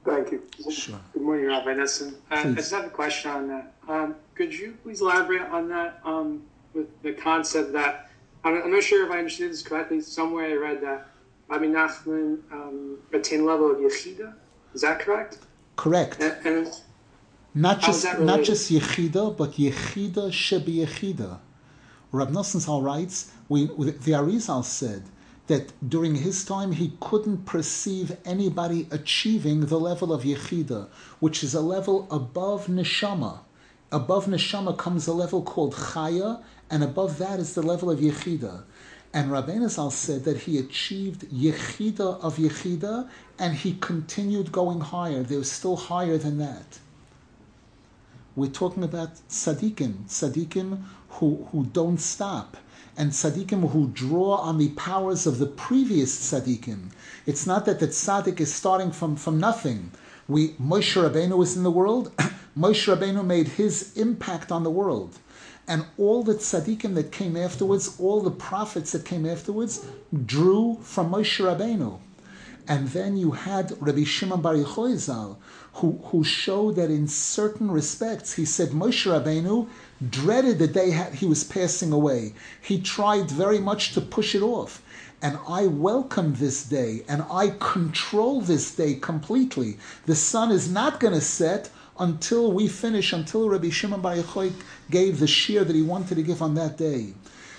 [0.04, 0.42] Thank you.
[0.70, 0.98] Sure.
[1.12, 2.14] Good morning, Rabbi Nissen.
[2.30, 3.72] Uh, I just have a question on that.
[3.86, 6.42] Um, could you please elaborate on that um,
[6.72, 8.10] with the concept that
[8.44, 10.00] I'm, I'm, not sure if I understood this correctly.
[10.00, 11.09] Somewhere I read that
[11.50, 14.34] Rabbi Nachman um, attained level of yechida.
[14.72, 15.38] Is that correct?
[15.76, 16.20] Correct.
[16.20, 16.80] And, and
[17.54, 21.40] not just not just yechida, but yechida shebi yechida.
[22.12, 25.04] Rab Nosson writes, we, the Arizal said
[25.46, 30.88] that during his time he couldn't perceive anybody achieving the level of Yechida,
[31.20, 33.40] which is a level above Neshama.
[33.92, 38.64] Above Neshama comes a level called Chaya, and above that is the level of Yechida.
[39.12, 43.08] And Rabbeinu Zal said that he achieved Yechida of Yechida,
[43.38, 45.22] and he continued going higher.
[45.22, 46.78] There was still higher than that.
[48.36, 52.56] We're talking about tzaddikim, tzaddikim who, who don't stop
[52.96, 56.90] and tzaddikim who draw on the powers of the previous tzaddikim.
[57.26, 59.90] It's not that the tzaddik is starting from, from nothing.
[60.28, 62.12] We Moshe Rabbeinu was in the world.
[62.58, 65.18] Moshe Rabbeinu made his impact on the world.
[65.68, 69.86] And all the tzaddikim that came afterwards, all the prophets that came afterwards,
[70.26, 72.00] drew from Moshe Rabbeinu.
[72.68, 75.36] And then you had Rabbi Shimon Bar Yochai
[75.74, 79.68] who, who showed that in certain respects, he said Moshe Rabbeinu
[80.08, 82.34] dreaded the day he was passing away.
[82.60, 84.82] He tried very much to push it off.
[85.22, 89.78] And I welcome this day, and I control this day completely.
[90.06, 94.52] The sun is not going to set until we finish, until Rabbi Shimon Bar Yochai
[94.90, 97.12] gave the shear that he wanted to give on that day.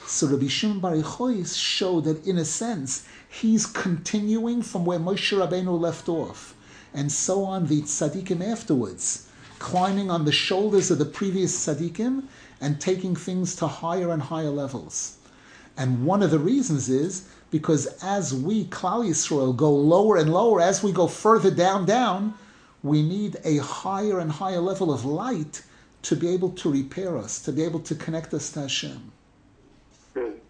[0.07, 5.37] So Rabbi Shimon Bar Yochai showed that, in a sense, he's continuing from where Moshe
[5.37, 6.55] Rabbeinu left off.
[6.93, 9.29] And so on the tzaddikim afterwards
[9.59, 12.23] climbing on the shoulders of the previous tzaddikim
[12.59, 15.17] and taking things to higher and higher levels.
[15.77, 20.59] And one of the reasons is because as we, Klal Yisrael, go lower and lower,
[20.59, 22.33] as we go further down, down,
[22.83, 25.63] we need a higher and higher level of light
[26.03, 29.11] to be able to repair us, to be able to connect us to Hashem.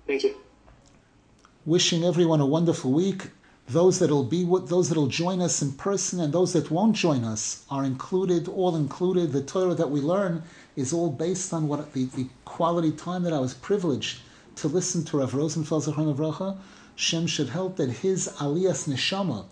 [0.08, 0.36] Thank you.
[1.66, 3.30] Wishing everyone a wonderful week.
[3.68, 7.24] those that'll be with those that'll join us in person and those that won't join
[7.24, 9.32] us are included, all included.
[9.32, 10.44] The Torah that we learn
[10.76, 14.20] is all based on what the, the quality time that I was privileged
[14.58, 16.58] to listen to Rav Rosenfeld Zachron Avracha.
[16.96, 19.46] Shem should help that his aliyah's neshama,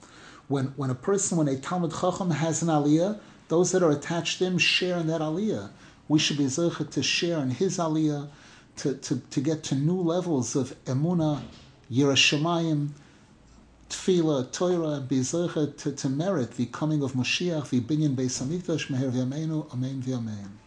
[0.49, 4.39] when when a person, when a Talmud Chacham has an aliyah, those that are attached
[4.39, 5.69] to him share in that aliyah.
[6.09, 8.29] We should be zeichet to share in his aliyah,
[8.77, 11.41] to, to, to get to new levels of emuna,
[11.91, 12.89] yiras shamayim,
[13.89, 18.87] tefillah, Torah, be zeichet to, to merit the coming of Moshiach, the binyan Beis Hamikdash,
[18.87, 20.49] meher v'yameinu, amen v'yamein.